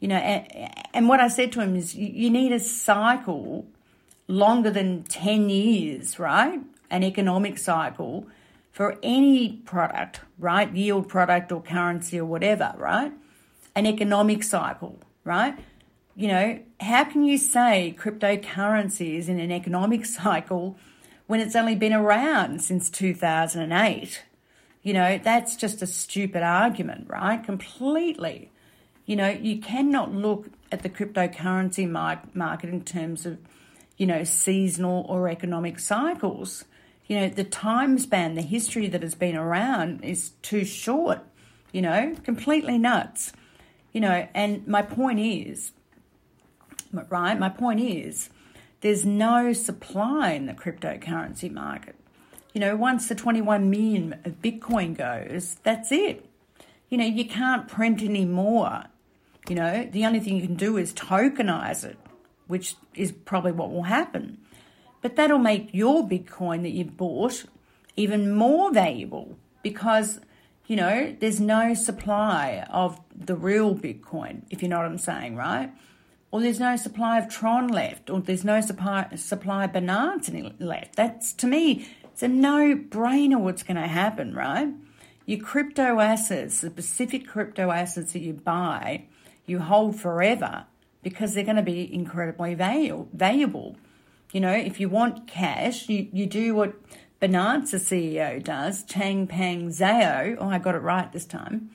You 0.00 0.08
know, 0.08 0.16
and, 0.16 0.74
and 0.94 1.06
what 1.06 1.20
I 1.20 1.28
said 1.28 1.52
to 1.52 1.60
him 1.60 1.76
is 1.76 1.94
you 1.94 2.30
need 2.30 2.52
a 2.52 2.58
cycle 2.58 3.66
longer 4.28 4.70
than 4.70 5.02
10 5.02 5.50
years, 5.50 6.18
right? 6.18 6.58
An 6.88 7.04
economic 7.04 7.58
cycle 7.58 8.26
for 8.72 8.96
any 9.02 9.58
product, 9.66 10.20
right? 10.38 10.74
Yield 10.74 11.06
product 11.06 11.52
or 11.52 11.60
currency 11.60 12.18
or 12.18 12.24
whatever, 12.24 12.72
right? 12.78 13.12
An 13.74 13.84
economic 13.84 14.42
cycle, 14.42 15.00
right? 15.22 15.54
You 16.18 16.28
know, 16.28 16.58
how 16.80 17.04
can 17.04 17.24
you 17.24 17.38
say 17.38 17.94
cryptocurrency 17.96 19.16
is 19.16 19.28
in 19.28 19.38
an 19.38 19.52
economic 19.52 20.04
cycle 20.20 20.76
when 21.28 21.40
it's 21.40 21.54
only 21.54 21.76
been 21.76 21.92
around 21.92 22.60
since 22.60 22.90
2008? 22.90 24.24
You 24.82 24.92
know, 24.92 25.18
that's 25.22 25.54
just 25.54 25.80
a 25.80 25.86
stupid 25.86 26.42
argument, 26.42 27.06
right? 27.08 27.42
Completely. 27.42 28.50
You 29.06 29.14
know, 29.14 29.28
you 29.28 29.60
cannot 29.60 30.12
look 30.12 30.48
at 30.72 30.82
the 30.82 30.90
cryptocurrency 30.90 31.88
market 31.88 32.68
in 32.68 32.82
terms 32.82 33.24
of, 33.24 33.38
you 33.96 34.06
know, 34.06 34.24
seasonal 34.24 35.06
or 35.08 35.28
economic 35.28 35.78
cycles 35.78 36.64
you 37.08 37.18
know, 37.18 37.28
the 37.30 37.44
time 37.44 37.98
span, 37.98 38.34
the 38.34 38.42
history 38.42 38.86
that 38.88 39.02
has 39.02 39.14
been 39.14 39.34
around 39.34 40.04
is 40.04 40.32
too 40.42 40.64
short, 40.64 41.20
you 41.72 41.80
know, 41.80 42.14
completely 42.22 42.76
nuts. 42.76 43.32
You 43.92 44.02
know, 44.02 44.28
and 44.34 44.68
my 44.68 44.82
point 44.82 45.18
is, 45.18 45.72
right, 46.92 47.38
my 47.38 47.48
point 47.48 47.80
is, 47.80 48.30
there's 48.80 49.04
no 49.04 49.52
supply 49.52 50.32
in 50.32 50.46
the 50.46 50.54
cryptocurrency 50.54 51.50
market. 51.50 51.96
You 52.54 52.60
know, 52.60 52.76
once 52.76 53.08
the 53.08 53.14
21 53.14 53.70
million 53.70 54.14
of 54.24 54.40
Bitcoin 54.40 54.96
goes, 54.96 55.56
that's 55.62 55.92
it. 55.92 56.24
You 56.88 56.98
know, 56.98 57.04
you 57.04 57.26
can't 57.26 57.68
print 57.68 58.02
any 58.02 58.24
more. 58.24 58.84
You 59.48 59.56
know, 59.56 59.88
the 59.90 60.06
only 60.06 60.20
thing 60.20 60.36
you 60.36 60.46
can 60.46 60.56
do 60.56 60.76
is 60.76 60.92
tokenize 60.92 61.84
it, 61.84 61.98
which 62.46 62.76
is 62.94 63.12
probably 63.12 63.52
what 63.52 63.70
will 63.70 63.84
happen. 63.84 64.38
But 65.02 65.16
that'll 65.16 65.38
make 65.38 65.72
your 65.72 66.06
Bitcoin 66.06 66.62
that 66.62 66.70
you 66.70 66.84
bought 66.84 67.44
even 67.96 68.34
more 68.34 68.72
valuable 68.72 69.36
because, 69.62 70.20
you 70.66 70.76
know, 70.76 71.14
there's 71.18 71.40
no 71.40 71.74
supply 71.74 72.66
of 72.70 73.00
the 73.14 73.36
real 73.36 73.74
Bitcoin, 73.74 74.42
if 74.50 74.62
you 74.62 74.68
know 74.68 74.78
what 74.78 74.86
I'm 74.86 74.98
saying, 74.98 75.36
right? 75.36 75.70
Or 76.30 76.40
there's 76.40 76.60
no 76.60 76.76
supply 76.76 77.18
of 77.18 77.28
Tron 77.28 77.68
left, 77.68 78.10
or 78.10 78.20
there's 78.20 78.44
no 78.44 78.60
supply, 78.60 79.08
supply 79.16 79.64
of 79.64 79.72
Binance 79.72 80.54
left. 80.58 80.96
That's, 80.96 81.32
to 81.34 81.46
me, 81.46 81.88
it's 82.04 82.22
a 82.22 82.28
no 82.28 82.76
brainer 82.76 83.40
what's 83.40 83.62
going 83.62 83.76
to 83.76 83.88
happen, 83.88 84.34
right? 84.34 84.68
Your 85.24 85.40
crypto 85.40 86.00
assets, 86.00 86.60
the 86.60 86.70
specific 86.70 87.26
crypto 87.26 87.70
assets 87.70 88.12
that 88.12 88.20
you 88.20 88.34
buy, 88.34 89.04
you 89.46 89.60
hold 89.60 89.98
forever 89.98 90.66
because 91.02 91.32
they're 91.32 91.44
going 91.44 91.56
to 91.56 91.62
be 91.62 91.92
incredibly 91.92 92.54
valuable. 92.54 93.76
You 94.32 94.40
know, 94.40 94.52
if 94.52 94.80
you 94.80 94.90
want 94.90 95.26
cash, 95.26 95.88
you, 95.88 96.08
you 96.12 96.26
do 96.26 96.54
what 96.54 96.74
Binance 97.22 97.74
CEO 97.74 98.42
does, 98.42 98.84
Changpeng 98.84 99.68
Zhao. 99.68 100.36
Oh, 100.38 100.48
I 100.48 100.58
got 100.58 100.74
it 100.74 100.82
right 100.82 101.10
this 101.10 101.24
time. 101.24 101.70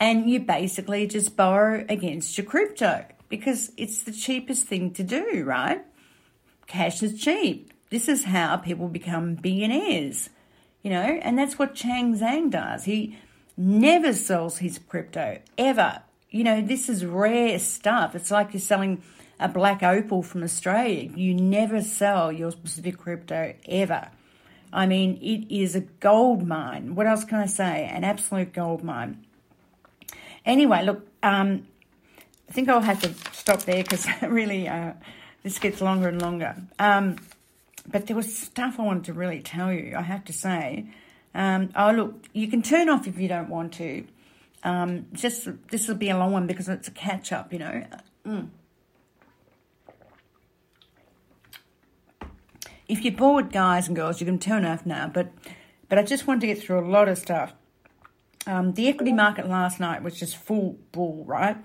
And 0.00 0.28
you 0.28 0.40
basically 0.40 1.06
just 1.06 1.36
borrow 1.36 1.84
against 1.88 2.36
your 2.36 2.46
crypto 2.46 3.06
because 3.28 3.72
it's 3.76 4.02
the 4.02 4.12
cheapest 4.12 4.66
thing 4.66 4.92
to 4.92 5.02
do, 5.02 5.44
right? 5.44 5.84
Cash 6.66 7.02
is 7.02 7.20
cheap. 7.20 7.72
This 7.90 8.08
is 8.08 8.24
how 8.24 8.56
people 8.56 8.88
become 8.88 9.34
billionaires, 9.36 10.30
you 10.82 10.90
know, 10.90 11.18
and 11.22 11.38
that's 11.38 11.58
what 11.58 11.74
Chang 11.74 12.18
Zhang 12.18 12.50
does. 12.50 12.84
He 12.84 13.16
never 13.56 14.12
sells 14.12 14.58
his 14.58 14.78
crypto 14.78 15.38
ever. 15.56 16.02
You 16.30 16.44
know, 16.44 16.60
this 16.60 16.88
is 16.88 17.04
rare 17.04 17.58
stuff. 17.58 18.14
It's 18.14 18.30
like 18.30 18.52
you're 18.52 18.60
selling 18.60 19.02
a 19.38 19.48
black 19.48 19.82
opal 19.82 20.22
from 20.22 20.42
Australia. 20.42 21.10
You 21.14 21.34
never 21.34 21.80
sell 21.82 22.32
your 22.32 22.50
specific 22.50 22.98
crypto 22.98 23.54
ever. 23.66 24.10
I 24.72 24.86
mean, 24.86 25.18
it 25.22 25.54
is 25.54 25.74
a 25.74 25.80
gold 25.80 26.46
mine. 26.46 26.94
What 26.94 27.06
else 27.06 27.24
can 27.24 27.38
I 27.38 27.46
say? 27.46 27.88
An 27.90 28.04
absolute 28.04 28.52
gold 28.52 28.82
mine. 28.82 29.24
Anyway, 30.44 30.84
look, 30.84 31.06
um, 31.22 31.66
I 32.48 32.52
think 32.52 32.68
I'll 32.68 32.80
have 32.80 33.00
to 33.02 33.12
stop 33.34 33.62
there 33.62 33.82
because 33.82 34.06
really 34.22 34.68
uh, 34.68 34.92
this 35.42 35.58
gets 35.58 35.80
longer 35.80 36.08
and 36.08 36.20
longer. 36.20 36.56
Um, 36.78 37.16
but 37.86 38.06
there 38.06 38.16
was 38.16 38.36
stuff 38.36 38.78
I 38.78 38.82
wanted 38.82 39.04
to 39.04 39.12
really 39.12 39.40
tell 39.40 39.72
you, 39.72 39.94
I 39.96 40.02
have 40.02 40.24
to 40.24 40.32
say. 40.32 40.86
Um, 41.34 41.70
oh, 41.76 41.92
look, 41.92 42.26
you 42.32 42.48
can 42.48 42.62
turn 42.62 42.88
off 42.88 43.06
if 43.06 43.18
you 43.18 43.28
don't 43.28 43.48
want 43.48 43.74
to. 43.74 44.06
Um, 44.64 45.06
just 45.12 45.48
this 45.70 45.86
will 45.86 45.94
be 45.94 46.10
a 46.10 46.18
long 46.18 46.32
one 46.32 46.46
because 46.46 46.68
it's 46.68 46.88
a 46.88 46.92
catch 46.92 47.32
up, 47.32 47.52
you 47.52 47.58
know. 47.58 47.84
Mm. 48.26 48.48
if 52.88 53.04
you're 53.04 53.14
bored, 53.14 53.52
guys 53.52 53.88
and 53.88 53.96
girls, 53.96 54.20
you 54.20 54.26
can 54.26 54.38
turn 54.38 54.64
off 54.64 54.86
now. 54.86 55.10
But 55.12 55.32
but 55.88 55.98
I 55.98 56.02
just 56.02 56.26
wanted 56.26 56.40
to 56.42 56.46
get 56.48 56.62
through 56.62 56.80
a 56.80 56.88
lot 56.88 57.08
of 57.08 57.18
stuff. 57.18 57.52
Um, 58.46 58.74
the 58.74 58.88
equity 58.88 59.12
market 59.12 59.48
last 59.48 59.80
night 59.80 60.02
was 60.02 60.18
just 60.18 60.36
full 60.36 60.78
bull, 60.92 61.24
right? 61.26 61.56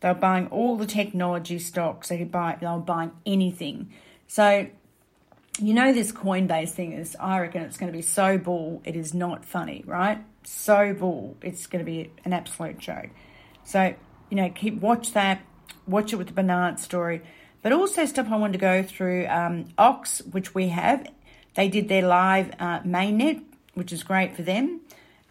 They 0.00 0.08
were 0.08 0.14
buying 0.14 0.46
all 0.48 0.76
the 0.76 0.86
technology 0.86 1.58
stocks. 1.58 2.08
They 2.08 2.18
could 2.18 2.32
buy. 2.32 2.56
They 2.60 2.66
were 2.66 2.78
buying 2.78 3.12
anything. 3.26 3.92
So 4.26 4.68
you 5.58 5.74
know 5.74 5.92
this 5.92 6.12
Coinbase 6.12 6.70
thing 6.70 6.92
is. 6.92 7.16
I 7.20 7.40
reckon 7.40 7.62
it's 7.62 7.76
going 7.76 7.92
to 7.92 7.96
be 7.96 8.02
so 8.02 8.38
bull. 8.38 8.80
It 8.84 8.96
is 8.96 9.12
not 9.12 9.44
funny, 9.44 9.84
right? 9.86 10.18
So 10.44 10.94
bull. 10.94 11.36
It's 11.42 11.66
going 11.66 11.84
to 11.84 11.90
be 11.90 12.10
an 12.24 12.32
absolute 12.32 12.78
joke. 12.78 13.10
So 13.64 13.94
you 14.30 14.36
know, 14.36 14.48
keep 14.50 14.80
watch 14.80 15.12
that. 15.12 15.42
Watch 15.86 16.12
it 16.12 16.16
with 16.16 16.34
the 16.34 16.42
Binance 16.42 16.80
story. 16.80 17.22
But 17.62 17.72
also 17.72 18.06
stuff 18.06 18.28
I 18.30 18.36
wanted 18.36 18.54
to 18.54 18.58
go 18.58 18.82
through 18.82 19.26
um, 19.26 19.66
Ox, 19.76 20.22
which 20.30 20.54
we 20.54 20.68
have. 20.68 21.06
They 21.54 21.68
did 21.68 21.88
their 21.88 22.06
live 22.06 22.52
uh, 22.58 22.80
mainnet, 22.80 23.42
which 23.74 23.92
is 23.92 24.02
great 24.02 24.34
for 24.34 24.42
them. 24.42 24.80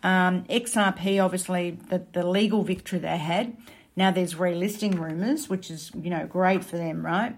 Um, 0.04 0.44
XRP, 0.44 1.24
obviously, 1.24 1.72
the, 1.90 2.04
the 2.14 2.28
legal 2.28 2.64
victory 2.64 3.00
they 3.00 3.18
had. 3.18 3.58
Now 4.00 4.12
there's 4.12 4.36
relisting 4.36 4.98
rumours, 4.98 5.50
which 5.50 5.70
is, 5.70 5.92
you 5.94 6.10
know, 6.10 6.26
great 6.26 6.64
for 6.64 6.78
them, 6.78 7.06
right? 7.06 7.36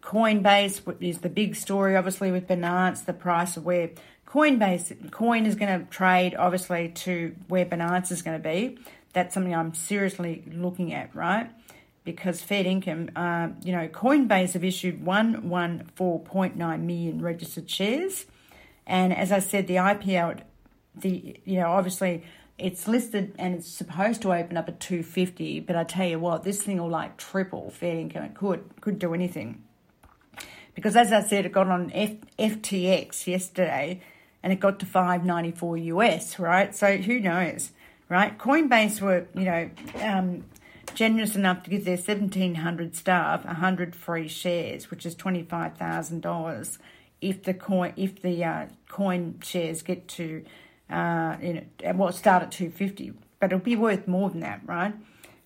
Coinbase 0.00 0.80
is 1.00 1.18
the 1.18 1.28
big 1.28 1.56
story, 1.56 1.96
obviously, 1.96 2.30
with 2.30 2.46
Binance, 2.46 3.04
the 3.04 3.12
price 3.12 3.56
of 3.56 3.64
where 3.64 3.90
Coinbase 4.24 5.10
coin 5.10 5.44
is 5.44 5.56
going 5.56 5.80
to 5.80 5.90
trade, 5.90 6.36
obviously, 6.36 6.90
to 6.90 7.34
where 7.48 7.66
Binance 7.66 8.12
is 8.12 8.22
going 8.22 8.40
to 8.40 8.48
be. 8.48 8.78
That's 9.12 9.34
something 9.34 9.52
I'm 9.52 9.74
seriously 9.74 10.44
looking 10.52 10.94
at, 10.94 11.12
right? 11.16 11.50
because 12.04 12.42
Fed 12.42 12.66
Income, 12.66 13.10
uh, 13.16 13.48
you 13.62 13.72
know, 13.72 13.88
Coinbase 13.88 14.52
have 14.52 14.62
issued 14.62 15.02
114.9 15.04 16.80
million 16.80 17.22
registered 17.22 17.68
shares. 17.68 18.26
And 18.86 19.16
as 19.16 19.32
I 19.32 19.38
said, 19.38 19.66
the 19.66 19.76
IPO, 19.76 20.42
the 20.94 21.40
you 21.44 21.60
know, 21.60 21.70
obviously 21.70 22.22
it's 22.58 22.86
listed 22.86 23.34
and 23.38 23.54
it's 23.56 23.68
supposed 23.68 24.22
to 24.22 24.32
open 24.32 24.56
up 24.56 24.68
at 24.68 24.80
250, 24.80 25.60
but 25.60 25.74
I 25.76 25.84
tell 25.84 26.06
you 26.06 26.18
what, 26.18 26.44
this 26.44 26.62
thing 26.62 26.80
will 26.80 26.88
like 26.88 27.16
triple 27.16 27.70
Fed 27.70 27.96
Income. 27.96 28.24
It 28.24 28.34
could, 28.34 28.64
could 28.80 28.98
do 28.98 29.12
anything. 29.14 29.64
Because 30.74 30.96
as 30.96 31.12
I 31.12 31.22
said, 31.22 31.46
it 31.46 31.52
got 31.52 31.68
on 31.68 31.90
F, 31.92 32.12
FTX 32.38 33.26
yesterday 33.26 34.00
and 34.42 34.52
it 34.52 34.60
got 34.60 34.78
to 34.80 34.86
594 34.86 35.76
US, 35.78 36.38
right? 36.38 36.74
So 36.74 36.96
who 36.96 37.18
knows, 37.18 37.72
right? 38.08 38.36
Coinbase 38.38 39.00
were, 39.00 39.26
you 39.34 39.44
know, 39.44 39.70
um, 40.00 40.44
generous 40.94 41.34
enough 41.34 41.62
to 41.64 41.70
give 41.70 41.84
their 41.84 41.96
1,700 41.96 42.94
staff 42.94 43.44
100 43.44 43.96
free 43.96 44.28
shares, 44.28 44.90
which 44.90 45.06
is 45.06 45.16
$25,000 45.16 46.78
if 47.20 47.42
the 47.42 47.54
coin 47.54 47.92
if 47.96 48.20
the 48.20 48.44
uh, 48.44 48.66
coin 48.88 49.40
shares 49.42 49.82
get 49.82 50.06
to 50.06 50.44
uh, 50.90 51.36
you 51.42 51.54
know 51.54 51.92
well 51.94 52.12
start 52.12 52.42
at 52.42 52.50
250 52.52 53.12
but 53.40 53.52
it'll 53.52 53.58
be 53.58 53.76
worth 53.76 54.06
more 54.06 54.30
than 54.30 54.40
that 54.40 54.60
right 54.66 54.94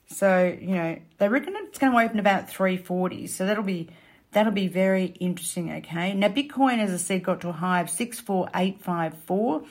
so 0.07 0.57
you 0.61 0.75
know 0.75 0.99
they 1.19 1.29
reckon 1.29 1.55
it's 1.57 1.79
going 1.79 1.93
to 1.93 1.99
open 1.99 2.19
about 2.19 2.49
340 2.49 3.27
so 3.27 3.47
that'll 3.47 3.63
be 3.63 3.89
that'll 4.33 4.53
be 4.53 4.69
very 4.69 5.07
interesting 5.21 5.71
okay 5.71 6.15
now 6.15 6.29
bitcoin 6.29 6.79
as 6.79 6.93
i 6.93 6.97
said 6.97 7.23
got 7.23 7.41
to 7.41 7.49
a 7.49 7.53
high 7.53 7.81
of 7.81 7.91
64854 7.91 9.63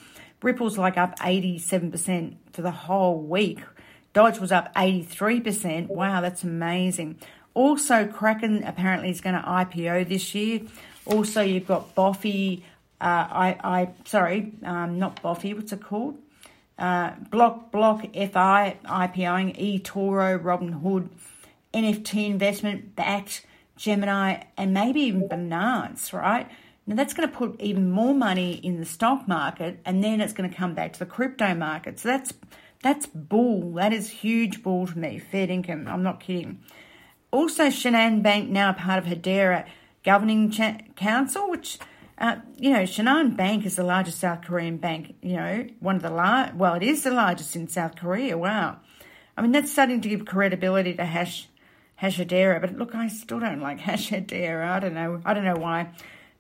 ripple's 0.41 0.77
like 0.77 0.97
up 0.97 1.17
87% 1.19 2.35
for 2.53 2.61
the 2.61 2.71
whole 2.71 3.19
week 3.19 3.59
Dodge 4.17 4.39
was 4.39 4.51
up 4.51 4.73
83%. 4.73 5.89
Wow, 5.89 6.21
that's 6.21 6.43
amazing. 6.43 7.19
Also, 7.53 8.07
Kraken 8.07 8.63
apparently 8.63 9.11
is 9.11 9.21
going 9.21 9.35
to 9.35 9.41
IPO 9.41 10.09
this 10.09 10.33
year. 10.33 10.61
Also, 11.05 11.41
you've 11.41 11.67
got 11.67 11.93
Boffy, 11.93 12.63
uh, 12.99 13.27
I, 13.29 13.57
I, 13.63 13.89
sorry, 14.05 14.53
um, 14.63 14.99
not 14.99 15.21
Boffy, 15.21 15.53
what's 15.53 15.71
it 15.71 15.83
called? 15.83 16.17
Uh, 16.77 17.11
Block, 17.31 17.71
Block 17.71 18.01
FI 18.13 18.77
IPOing, 18.85 19.83
eToro, 19.83 20.41
Robinhood, 20.41 21.09
NFT 21.73 22.27
investment, 22.27 22.95
Bakkt, 22.95 23.41
Gemini, 23.75 24.43
and 24.57 24.73
maybe 24.73 25.01
even 25.01 25.27
Binance, 25.29 26.13
right? 26.13 26.49
Now 26.85 26.95
that's 26.95 27.13
going 27.13 27.29
to 27.29 27.35
put 27.35 27.59
even 27.59 27.91
more 27.91 28.13
money 28.13 28.53
in 28.53 28.79
the 28.79 28.85
stock 28.85 29.27
market, 29.27 29.79
and 29.85 30.03
then 30.03 30.21
it's 30.21 30.33
going 30.33 30.49
to 30.49 30.55
come 30.55 30.73
back 30.73 30.93
to 30.93 30.99
the 30.99 31.05
crypto 31.05 31.53
market. 31.53 31.99
So 31.99 32.07
that's 32.09 32.33
that's 32.81 33.05
bull. 33.07 33.73
That 33.73 33.91
is 33.91 34.09
huge 34.09 34.63
bull 34.63 34.87
to 34.87 34.97
me. 34.97 35.19
Fed 35.19 35.49
income. 35.49 35.87
I'm 35.87 36.03
not 36.03 36.19
kidding. 36.19 36.59
Also, 37.31 37.65
Shinhan 37.67 38.21
Bank 38.23 38.49
now 38.49 38.71
part 38.71 38.99
of 38.99 39.05
Hedera 39.05 39.67
Governing 40.05 40.53
Council, 40.95 41.49
which, 41.49 41.77
uh, 42.17 42.37
you 42.57 42.71
know, 42.71 42.83
Shinhan 42.83 43.37
Bank 43.37 43.65
is 43.65 43.75
the 43.75 43.83
largest 43.83 44.19
South 44.19 44.41
Korean 44.41 44.77
bank. 44.77 45.15
You 45.21 45.35
know, 45.35 45.67
one 45.79 45.97
of 45.97 46.01
the 46.01 46.09
large. 46.09 46.53
Well, 46.53 46.73
it 46.73 46.83
is 46.83 47.03
the 47.03 47.11
largest 47.11 47.55
in 47.55 47.67
South 47.67 47.95
Korea. 47.95 48.37
Wow. 48.37 48.77
I 49.35 49.41
mean, 49.41 49.51
that's 49.51 49.71
starting 49.71 50.01
to 50.01 50.09
give 50.09 50.25
credibility 50.25 50.95
to 50.95 51.05
Hash 51.05 51.47
Hedera. 52.01 52.59
But 52.59 52.75
look, 52.75 52.95
I 52.95 53.07
still 53.07 53.39
don't 53.39 53.61
like 53.61 53.79
Hedera. 53.81 54.67
I 54.67 54.79
don't 54.79 54.95
know. 54.95 55.21
I 55.25 55.33
don't 55.33 55.43
know 55.43 55.57
why. 55.57 55.89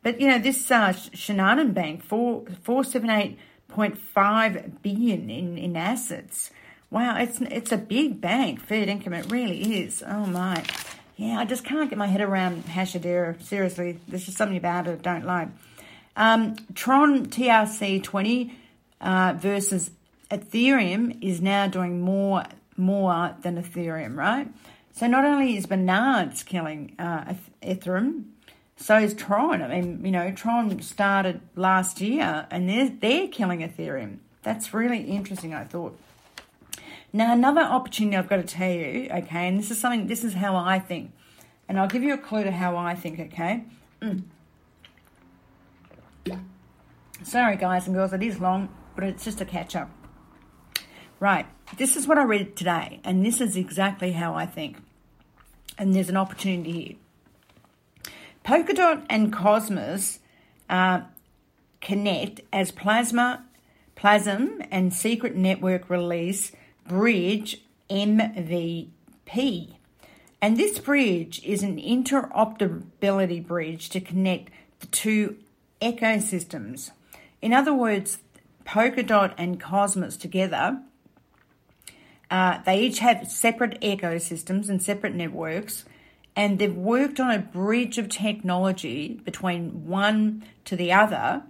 But 0.01 0.19
you 0.19 0.27
know, 0.27 0.39
this 0.39 0.69
uh, 0.71 0.89
Shinhan 0.89 1.73
Bank 1.73 2.03
four 2.03 2.45
four 2.63 2.83
seven 2.83 3.09
eight 3.09 3.37
0.5 3.71 4.81
billion 4.81 5.29
in, 5.29 5.57
in 5.57 5.75
assets. 5.75 6.51
Wow, 6.89 7.17
it's 7.17 7.41
it's 7.41 7.71
a 7.71 7.77
big 7.77 8.21
bank, 8.21 8.61
Fed 8.61 8.87
income. 8.87 9.13
It 9.13 9.29
really 9.29 9.81
is. 9.81 10.01
Oh 10.07 10.25
my, 10.25 10.63
yeah. 11.17 11.37
I 11.37 11.45
just 11.45 11.65
can't 11.65 11.89
get 11.89 11.99
my 11.99 12.07
head 12.07 12.21
around 12.21 12.65
Hedera. 12.65 13.41
Seriously, 13.43 13.99
there's 14.07 14.25
just 14.25 14.37
something 14.37 14.57
about 14.57 14.87
it 14.87 15.05
I 15.05 15.13
don't 15.13 15.25
like. 15.25 15.49
Um, 16.17 16.55
Tron 16.73 17.27
TRC 17.27 18.03
20 18.03 18.57
uh, 18.99 19.35
versus 19.37 19.91
Ethereum 20.29 21.17
is 21.23 21.39
now 21.41 21.67
doing 21.67 22.01
more 22.01 22.43
more 22.75 23.35
than 23.41 23.61
Ethereum, 23.61 24.15
right? 24.15 24.47
So 24.91 25.07
not 25.07 25.25
only 25.25 25.57
is 25.57 25.65
Binance 25.67 26.45
killing 26.45 26.95
uh, 26.99 27.35
Ethereum, 27.61 28.25
So 28.77 28.97
is 28.97 29.13
Tron. 29.15 29.61
I 29.61 29.67
mean, 29.67 30.05
you 30.05 30.11
know, 30.11 30.31
Tron 30.31 30.79
started 30.81 31.41
last 31.55 32.01
year 32.01 32.47
and 32.51 32.69
they're, 32.69 32.89
they're 32.89 33.27
killing 33.27 33.61
Ethereum. 33.61 34.17
That's 34.43 34.73
really 34.73 35.01
interesting, 35.01 35.53
I 35.53 35.63
thought. 35.63 35.99
Now, 37.11 37.33
another 37.33 37.61
opportunity 37.61 38.15
I've 38.15 38.29
got 38.29 38.37
to 38.37 38.43
tell 38.43 38.69
you, 38.69 39.09
okay, 39.11 39.47
and 39.47 39.57
this 39.59 39.71
is 39.71 39.79
something, 39.79 40.05
this 40.05 40.23
is 40.23 40.35
how 40.35 40.55
I 40.55 40.77
think. 40.77 41.11
And 41.67 41.79
I'll 41.79 41.87
give 41.87 42.03
you 42.03 42.13
a 42.13 42.17
clue 42.17 42.43
to 42.43 42.51
how 42.51 42.77
I 42.77 42.93
think, 42.93 43.19
okay? 43.19 43.63
Mm. 44.01 44.23
Sorry, 47.23 47.57
guys 47.57 47.87
and 47.87 47.95
girls, 47.95 48.13
it 48.13 48.23
is 48.23 48.39
long, 48.39 48.69
but 48.95 49.03
it's 49.03 49.23
just 49.23 49.41
a 49.41 49.45
catch 49.45 49.75
up. 49.75 49.89
Right, 51.19 51.47
this 51.77 51.95
is 51.95 52.07
what 52.07 52.17
I 52.17 52.23
read 52.23 52.55
today, 52.55 52.99
and 53.03 53.25
this 53.25 53.41
is 53.41 53.57
exactly 53.57 54.11
how 54.11 54.35
I 54.35 54.45
think. 54.45 54.77
And 55.77 55.93
there's 55.93 56.09
an 56.09 56.17
opportunity 56.17 56.71
here. 56.71 56.95
Polkadot 58.45 59.05
and 59.09 59.33
Cosmos 59.33 60.19
uh, 60.69 61.01
connect 61.81 62.41
as 62.53 62.71
Plasma, 62.71 63.45
Plasm, 63.95 64.61
and 64.71 64.93
Secret 64.93 65.35
Network 65.35 65.89
release 65.89 66.51
Bridge 66.87 67.61
MVP. 67.89 69.73
And 70.41 70.55
this 70.55 70.79
bridge 70.79 71.43
is 71.43 71.63
an 71.63 71.77
interoperability 71.77 73.45
bridge 73.45 73.89
to 73.89 73.99
connect 73.99 74.51
the 74.79 74.87
two 74.87 75.37
ecosystems. 75.81 76.91
In 77.41 77.53
other 77.53 77.73
words, 77.73 78.19
Polkadot 78.65 79.33
and 79.37 79.59
Cosmos 79.59 80.17
together, 80.17 80.81
uh, 82.29 82.59
they 82.65 82.81
each 82.81 82.99
have 82.99 83.29
separate 83.29 83.79
ecosystems 83.81 84.69
and 84.69 84.81
separate 84.81 85.15
networks 85.15 85.85
and 86.37 86.59
they've 86.59 86.77
worked 86.77 87.19
on 87.19 87.31
a 87.31 87.39
bridge 87.39 87.97
of 87.97 88.09
technology 88.09 89.19
between 89.25 89.87
one 89.87 90.43
to 90.65 90.75
the 90.75 90.93
other, 90.93 91.41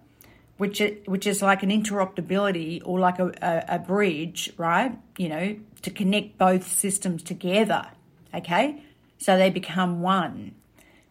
which 0.56 0.80
is, 0.80 1.06
which 1.06 1.28
is 1.28 1.42
like 1.42 1.62
an 1.62 1.70
interoperability 1.70 2.82
or 2.86 2.98
like 2.98 3.20
a, 3.20 3.34
a, 3.42 3.76
a 3.76 3.80
bridge, 3.80 4.50
right? 4.56 4.98
You 5.18 5.28
know, 5.28 5.58
to 5.82 5.92
connect 5.92 6.38
both 6.38 6.66
systems 6.66 7.22
together. 7.22 7.86
Okay, 8.34 8.82
so 9.18 9.38
they 9.38 9.50
become 9.50 10.02
one. 10.02 10.56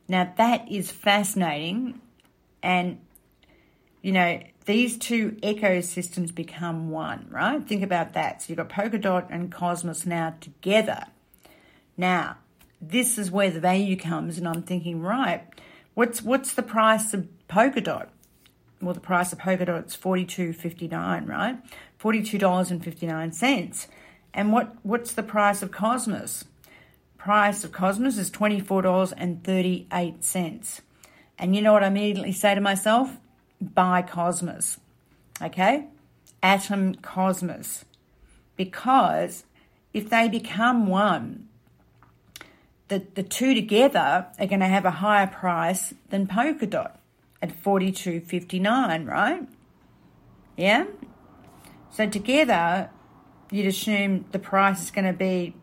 Now 0.09 0.33
that 0.39 0.73
is 0.73 0.91
fascinating, 0.91 2.01
and 2.63 2.99
you 4.01 4.13
know 4.13 4.41
these 4.67 4.99
two 4.99 5.33
ecosystems 5.43 6.35
become 6.35 6.91
one, 6.91 7.27
right? 7.31 7.67
Think 7.67 7.83
about 7.83 8.13
that. 8.13 8.43
So 8.43 8.47
you've 8.49 8.59
got 8.59 8.69
Polkadot 8.69 9.27
and 9.31 9.51
Cosmos 9.51 10.05
now 10.05 10.35
together. 10.41 11.05
Now 11.97 12.37
this 12.81 13.17
is 13.17 13.31
where 13.31 13.51
the 13.51 13.61
value 13.61 13.97
comes, 13.97 14.39
and 14.39 14.47
I'm 14.47 14.63
thinking, 14.63 15.01
right, 15.01 15.43
what's 15.95 16.23
what's 16.23 16.53
the 16.53 16.63
price 16.63 17.15
of 17.15 17.27
Polkadot? 17.49 18.09
Well, 18.83 18.93
the 18.93 19.01
price 19.01 19.33
of 19.33 19.39
Polkadot 19.39 19.87
is 19.87 19.95
forty 19.95 20.25
two 20.25 20.53
fifty 20.53 20.89
nine, 20.89 21.27
right? 21.27 21.57
Forty 21.97 22.23
two 22.23 22.39
dollars 22.39 22.71
and 22.71 22.85
fifty 22.85 23.07
nine 23.07 23.33
cents. 23.33 23.89
And 24.35 24.53
what 24.53 24.77
what's 24.83 25.13
the 25.13 25.23
price 25.23 25.63
of 25.63 25.71
Cosmos? 25.71 26.45
Price 27.17 27.65
of 27.65 27.73
Cosmos 27.73 28.19
is 28.19 28.31
twenty 28.31 28.61
four 28.61 28.83
dollars 28.83 29.13
and 29.13 29.43
thirty 29.43 29.87
eight 29.93 30.23
cents. 30.23 30.83
And 31.39 31.55
you 31.55 31.63
know 31.63 31.73
what 31.73 31.85
I 31.85 31.89
immediately 31.89 32.33
say 32.33 32.55
to 32.55 32.61
myself? 32.61 33.17
Buy 33.61 34.03
Cosmos. 34.03 34.79
Okay? 35.41 35.87
Atom 36.43 36.95
Cosmos. 36.97 37.85
Because 38.57 39.45
if 39.93 40.09
they 40.11 40.29
become 40.29 40.87
one, 40.87 41.49
the, 42.89 43.03
the 43.15 43.23
two 43.23 43.55
together 43.55 44.27
are 44.39 44.47
going 44.47 44.61
to 44.61 44.67
have 44.67 44.85
a 44.85 44.91
higher 44.91 45.27
price 45.27 45.93
than 46.11 46.29
at 47.43 47.53
forty 47.53 47.93
two 47.93 48.21
fifty 48.21 48.59
nine, 48.59 49.05
right? 49.05 49.47
Yeah. 50.57 50.87
So 51.91 52.09
together, 52.09 52.91
you'd 53.51 53.67
assume 53.67 54.25
the 54.33 54.39
price 54.39 54.83
is 54.83 54.91
going 54.91 55.07
to 55.07 55.13
be, 55.13 55.55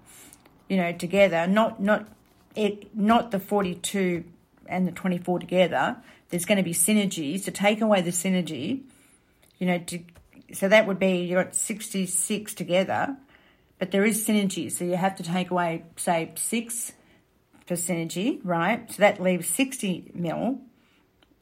you 0.69 0.77
know, 0.77 0.91
together, 0.91 1.47
not 1.47 1.81
not 1.81 2.07
it, 2.55 2.95
not 2.95 3.31
the 3.31 3.39
forty 3.39 3.75
two 3.75 4.25
and 4.67 4.87
the 4.87 4.91
twenty 4.91 5.17
four 5.17 5.39
together. 5.39 5.97
There's 6.33 6.45
going 6.45 6.57
to 6.57 6.63
be 6.63 6.73
synergies 6.73 7.43
to 7.43 7.51
take 7.51 7.79
away 7.79 8.01
the 8.01 8.09
synergy, 8.09 8.81
you 9.59 9.67
know, 9.67 9.77
to 9.77 9.99
so 10.51 10.67
that 10.67 10.87
would 10.87 10.97
be 10.97 11.31
at 11.35 11.55
sixty 11.55 12.07
six 12.07 12.55
together, 12.55 13.15
but 13.77 13.91
there 13.91 14.03
is 14.03 14.25
synergy, 14.27 14.71
so 14.71 14.83
you 14.83 14.95
have 14.95 15.15
to 15.17 15.23
take 15.23 15.51
away 15.51 15.83
say 15.95 16.31
six 16.35 16.93
for 17.67 17.75
synergy, 17.75 18.39
right? 18.43 18.91
So 18.91 19.01
that 19.01 19.21
leaves 19.21 19.47
60 19.47 20.11
mil, 20.13 20.59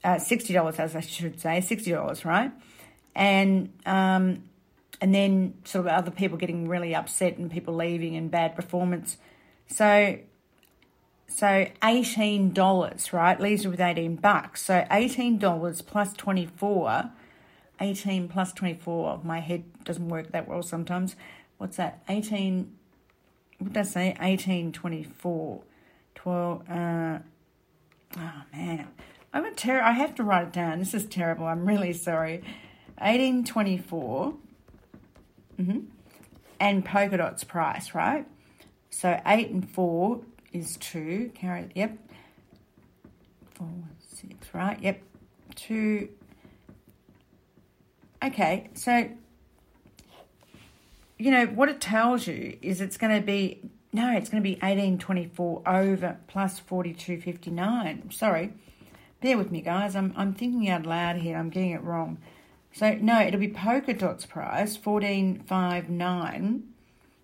uh, 0.04 0.16
$60 0.16 0.80
as 0.80 0.96
I 0.96 1.00
should 1.00 1.40
say, 1.40 1.60
$60, 1.60 2.26
right? 2.26 2.52
And, 3.16 3.72
um, 3.86 4.44
and 5.00 5.16
then 5.16 5.56
sort 5.64 5.88
of 5.88 5.92
other 5.94 6.12
people 6.12 6.38
getting 6.38 6.68
really 6.68 6.94
upset 6.94 7.38
and 7.38 7.50
people 7.50 7.76
leaving 7.76 8.16
and 8.16 8.30
bad 8.30 8.56
performance. 8.56 9.18
So, 9.68 10.20
so 11.32 11.68
$18, 11.82 13.14
right, 13.14 13.40
leaves 13.40 13.64
you 13.64 13.72
with 13.72 13.80
18 13.80 14.18
bucks. 14.18 14.62
So 14.64 14.86
$18 14.92 15.86
plus 15.86 16.14
24, 16.14 17.12
18 17.80 18.28
plus 18.28 18.54
24, 18.54 19.22
my 19.24 19.40
head 19.40 19.64
doesn't 19.84 20.10
work 20.10 20.32
that 20.32 20.48
well 20.48 20.62
sometimes. 20.62 21.16
What's 21.58 21.78
that? 21.78 22.04
18, 22.10 22.76
what 23.60 23.74
does 23.74 23.90
I 23.90 23.92
say? 23.92 24.08
1824 24.20 25.64
12. 26.16 26.70
Uh, 26.70 27.20
oh, 28.18 28.42
man. 28.54 28.88
I'm 29.34 29.46
a 29.46 29.52
ter- 29.52 29.82
I 29.82 29.94
have 29.94 30.14
to 30.16 30.24
write 30.24 30.48
it 30.48 30.54
down. 30.54 30.80
This 30.80 30.94
is 30.94 31.06
terrible. 31.06 31.48
I'm 31.48 31.66
really 31.66 31.94
sorry. 31.94 32.44
1824. 33.00 34.34
Mm-hmm. 35.60 35.80
And 36.60 36.86
Polkadot's 36.86 37.44
price, 37.44 37.96
right? 37.96 38.28
So 38.90 39.20
8 39.26 39.50
and 39.50 39.70
4 39.70 40.22
is 40.54 40.78
2. 40.78 41.32
Carry, 41.36 41.70
yep. 41.76 41.98
4, 43.56 43.68
6, 44.08 44.54
right? 44.54 44.82
Yep. 44.82 45.02
2. 45.56 46.10
Okay, 48.24 48.70
so, 48.74 49.10
you 51.18 51.32
know, 51.32 51.48
what 51.48 51.70
it 51.70 51.82
tells 51.82 52.28
you 52.28 52.58
is 52.62 52.82
it's 52.82 52.98
going 52.98 53.20
to 53.20 53.26
be 53.26 53.62
no, 53.94 54.16
it's 54.16 54.30
going 54.30 54.42
to 54.42 54.48
be 54.48 54.56
1824 54.56 55.64
over 55.68 56.18
plus 56.28 56.60
4259. 56.60 58.12
Sorry. 58.12 58.54
Bear 59.22 59.38
with 59.38 59.52
me, 59.52 59.60
guys. 59.62 59.98
I'm, 59.98 60.14
I'm 60.16 60.34
thinking 60.34 60.70
out 60.70 60.86
loud 60.86 61.18
here. 61.18 61.36
I'm 61.38 61.50
getting 61.50 61.72
it 61.72 61.84
wrong. 61.84 62.20
So, 62.72 62.94
no, 62.94 63.20
it'll 63.20 63.40
be 63.40 63.50
Polkadot's 63.50 64.26
price, 64.26 64.80
1459 64.82 66.64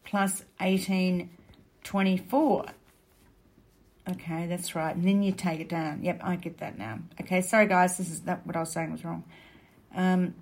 plus 0.03 0.43
1824. 0.59 2.65
Okay, 4.09 4.47
that's 4.47 4.73
right. 4.73 4.95
And 4.95 5.05
then 5.05 5.21
you 5.21 5.33
take 5.33 5.59
it 5.59 5.67
down. 5.67 6.01
Yep, 6.01 6.21
I 6.23 6.35
get 6.37 6.59
that 6.59 6.77
now. 6.77 6.99
Okay, 7.19 7.41
sorry, 7.41 7.67
guys. 7.67 7.97
This 7.97 8.09
is 8.09 8.21
that 8.21 8.45
what 8.47 8.55
I 8.55 8.61
was 8.61 8.71
saying 8.71 8.91
was 8.91 9.03
wrong. 9.03 9.25
Um, 9.93 10.35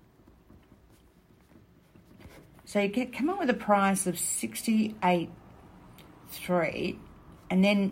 so 2.66 2.80
you 2.80 2.88
get 2.90 3.12
come 3.12 3.30
up 3.30 3.40
with 3.40 3.50
a 3.50 3.56
price 3.56 4.06
of 4.06 4.20
68 4.20 5.30
three, 6.28 7.00
and 7.50 7.64
then 7.64 7.92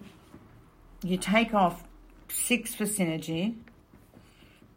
you 1.03 1.17
take 1.17 1.53
off 1.53 1.83
six 2.29 2.75
for 2.75 2.85
synergy, 2.85 3.55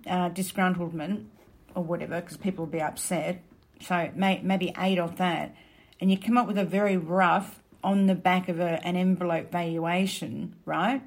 uh, 0.07 0.31
disgruntlement, 0.31 1.27
or 1.75 1.83
whatever, 1.83 2.21
because 2.21 2.37
people 2.37 2.65
will 2.65 2.73
be 2.73 2.81
upset. 2.81 3.43
So 3.81 4.11
may, 4.15 4.41
maybe 4.43 4.73
eight 4.79 4.99
of 4.99 5.17
that, 5.17 5.55
and 6.01 6.11
you 6.11 6.19
come 6.19 6.39
up 6.39 6.47
with 6.47 6.59
a 6.59 6.65
very 6.65 6.97
rough 6.97 7.61
on 7.87 8.07
the 8.07 8.15
back 8.17 8.49
of 8.49 8.59
a, 8.59 8.85
an 8.85 8.97
envelope 8.97 9.53
valuation, 9.53 10.57
right? 10.65 11.03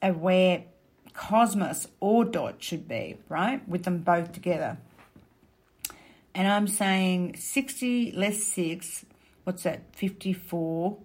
Of 0.00 0.18
where 0.20 0.64
Cosmos 1.12 1.88
or 1.98 2.24
Dot 2.24 2.62
should 2.62 2.86
be, 2.86 3.18
right? 3.28 3.68
With 3.68 3.82
them 3.82 3.98
both 3.98 4.32
together. 4.32 4.78
And 6.34 6.48
I'm 6.48 6.68
saying 6.68 7.36
60 7.36 8.12
less 8.12 8.42
6, 8.44 9.04
what's 9.44 9.64
that, 9.64 9.82
54 9.94 10.96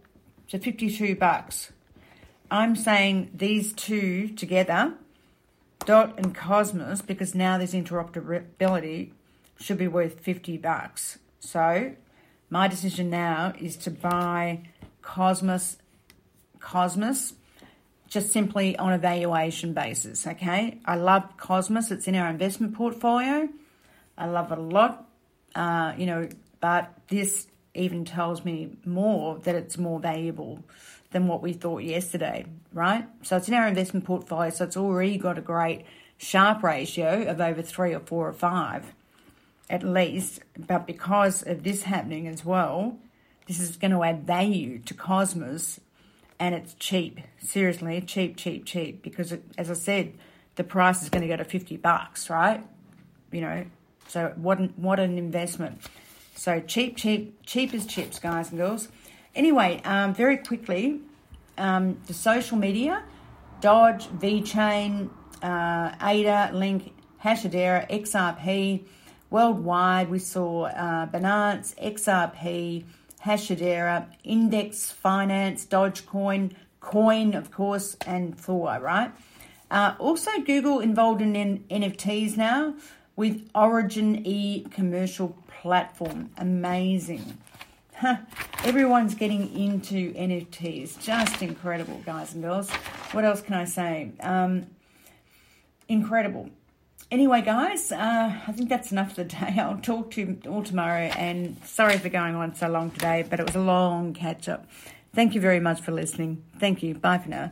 so 0.47 0.57
52 0.57 1.15
bucks. 1.15 1.73
I'm 2.49 2.77
saying 2.77 3.31
these 3.33 3.73
two 3.73 4.29
together, 4.29 4.93
Dot 5.85 6.17
and 6.17 6.33
Cosmos, 6.33 7.01
because 7.01 7.35
now 7.35 7.57
there's 7.57 7.73
interoperability, 7.73 9.11
should 9.59 9.77
be 9.77 9.89
worth 9.89 10.21
50 10.21 10.57
bucks. 10.57 11.17
So 11.41 11.93
my 12.49 12.67
decision 12.67 13.09
now 13.09 13.53
is 13.59 13.77
to 13.77 13.91
buy 13.91 14.63
Cosmos 15.01 15.77
Cosmos 16.59 17.33
just 18.07 18.31
simply 18.31 18.77
on 18.77 18.93
a 18.93 18.97
valuation 18.97 19.73
basis, 19.73 20.25
okay? 20.25 20.79
I 20.85 20.95
love 20.95 21.37
Cosmos. 21.37 21.91
It's 21.91 22.07
in 22.07 22.15
our 22.15 22.29
investment 22.29 22.73
portfolio. 22.73 23.49
I 24.17 24.27
love 24.27 24.51
it 24.51 24.57
a 24.57 24.61
lot. 24.61 25.07
Uh, 25.53 25.93
you 25.97 26.05
know, 26.05 26.29
but 26.59 26.93
this 27.09 27.47
even 27.73 28.05
tells 28.05 28.43
me 28.43 28.77
more 28.85 29.39
that 29.39 29.55
it's 29.55 29.77
more 29.77 29.99
valuable 29.99 30.63
than 31.11 31.27
what 31.27 31.41
we 31.41 31.53
thought 31.53 31.83
yesterday, 31.83 32.45
right? 32.73 33.07
So 33.23 33.37
it's 33.37 33.47
in 33.47 33.53
our 33.53 33.67
investment 33.67 34.05
portfolio, 34.05 34.49
so 34.49 34.65
it's 34.65 34.77
already 34.77 35.17
got 35.17 35.37
a 35.37 35.41
great 35.41 35.85
Sharpe 36.17 36.63
ratio 36.63 37.23
of 37.29 37.39
over 37.39 37.61
three 37.61 37.93
or 37.93 37.99
four 37.99 38.27
or 38.27 38.33
five 38.33 38.93
at 39.69 39.83
least. 39.83 40.41
But 40.57 40.87
because 40.87 41.43
of 41.43 41.63
this 41.63 41.83
happening 41.83 42.27
as 42.27 42.43
well, 42.43 42.97
this 43.47 43.59
is 43.59 43.77
going 43.77 43.91
to 43.91 44.03
add 44.03 44.25
value 44.25 44.79
to 44.79 44.93
Cosmos 44.93 45.79
and 46.39 46.53
it's 46.53 46.73
cheap. 46.75 47.19
Seriously, 47.39 48.01
cheap, 48.01 48.37
cheap, 48.37 48.65
cheap. 48.65 49.01
Because 49.01 49.31
it, 49.31 49.43
as 49.57 49.71
I 49.71 49.73
said, 49.73 50.13
the 50.55 50.63
price 50.63 51.01
is 51.01 51.09
going 51.09 51.21
to 51.21 51.27
go 51.27 51.37
to 51.37 51.43
50 51.43 51.77
bucks, 51.77 52.29
right? 52.29 52.63
You 53.31 53.41
know, 53.41 53.65
so 54.07 54.33
what 54.35 54.59
an, 54.59 54.73
what 54.77 54.99
an 54.99 55.17
investment. 55.17 55.81
So 56.35 56.59
cheap, 56.59 56.97
cheap, 56.97 57.43
cheap 57.45 57.73
as 57.73 57.85
chips, 57.85 58.19
guys 58.19 58.49
and 58.49 58.59
girls. 58.59 58.89
Anyway, 59.35 59.81
um, 59.83 60.13
very 60.13 60.37
quickly, 60.37 60.99
um, 61.57 61.97
the 62.05 62.13
social 62.13 62.57
media, 62.57 63.03
Dodge, 63.61 64.07
VeChain, 64.07 65.09
uh, 65.41 65.95
ADA, 66.01 66.51
Link, 66.53 66.93
Hashedera, 67.23 67.89
XRP. 67.89 68.83
Worldwide, 69.29 70.09
we 70.09 70.19
saw 70.19 70.65
uh, 70.65 71.07
Binance, 71.07 71.75
XRP, 71.75 72.83
Hashedera, 73.25 74.07
Index 74.23 74.91
Finance, 74.91 75.65
Dogecoin, 75.65 76.53
Coin, 76.79 77.33
of 77.33 77.51
course, 77.51 77.97
and 78.05 78.37
Thor, 78.37 78.79
right? 78.79 79.11
Uh, 79.69 79.95
also, 79.99 80.31
Google 80.39 80.79
involved 80.79 81.21
in 81.21 81.63
NFTs 81.69 82.37
now 82.37 82.75
with 83.17 83.49
Origin 83.53 84.25
E 84.25 84.65
commercial 84.71 85.35
platform. 85.61 86.29
Amazing. 86.37 87.37
Huh. 87.95 88.17
Everyone's 88.63 89.15
getting 89.15 89.53
into 89.57 90.13
NFTs. 90.13 91.01
Just 91.01 91.41
incredible, 91.41 91.99
guys 92.05 92.33
and 92.33 92.43
girls. 92.43 92.69
What 93.11 93.25
else 93.25 93.41
can 93.41 93.55
I 93.55 93.65
say? 93.65 94.11
Um, 94.21 94.67
incredible. 95.89 96.49
Anyway, 97.09 97.41
guys, 97.41 97.93
uh, 97.93 98.37
I 98.47 98.51
think 98.51 98.67
that's 98.67 98.91
enough 98.91 99.09
for 99.13 99.23
the 99.23 99.29
day. 99.29 99.55
I'll 99.57 99.77
talk 99.77 100.11
to 100.11 100.21
you 100.21 100.37
all 100.47 100.63
tomorrow. 100.63 101.09
And 101.17 101.57
sorry 101.63 101.97
for 101.97 102.09
going 102.09 102.35
on 102.35 102.55
so 102.55 102.67
long 102.67 102.91
today, 102.91 103.25
but 103.29 103.39
it 103.39 103.45
was 103.45 103.55
a 103.55 103.61
long 103.61 104.13
catch 104.13 104.49
up. 104.49 104.65
Thank 105.13 105.33
you 105.33 105.41
very 105.41 105.61
much 105.61 105.81
for 105.81 105.91
listening. 105.91 106.43
Thank 106.59 106.83
you. 106.83 106.95
Bye 106.95 107.17
for 107.19 107.29
now. 107.29 107.51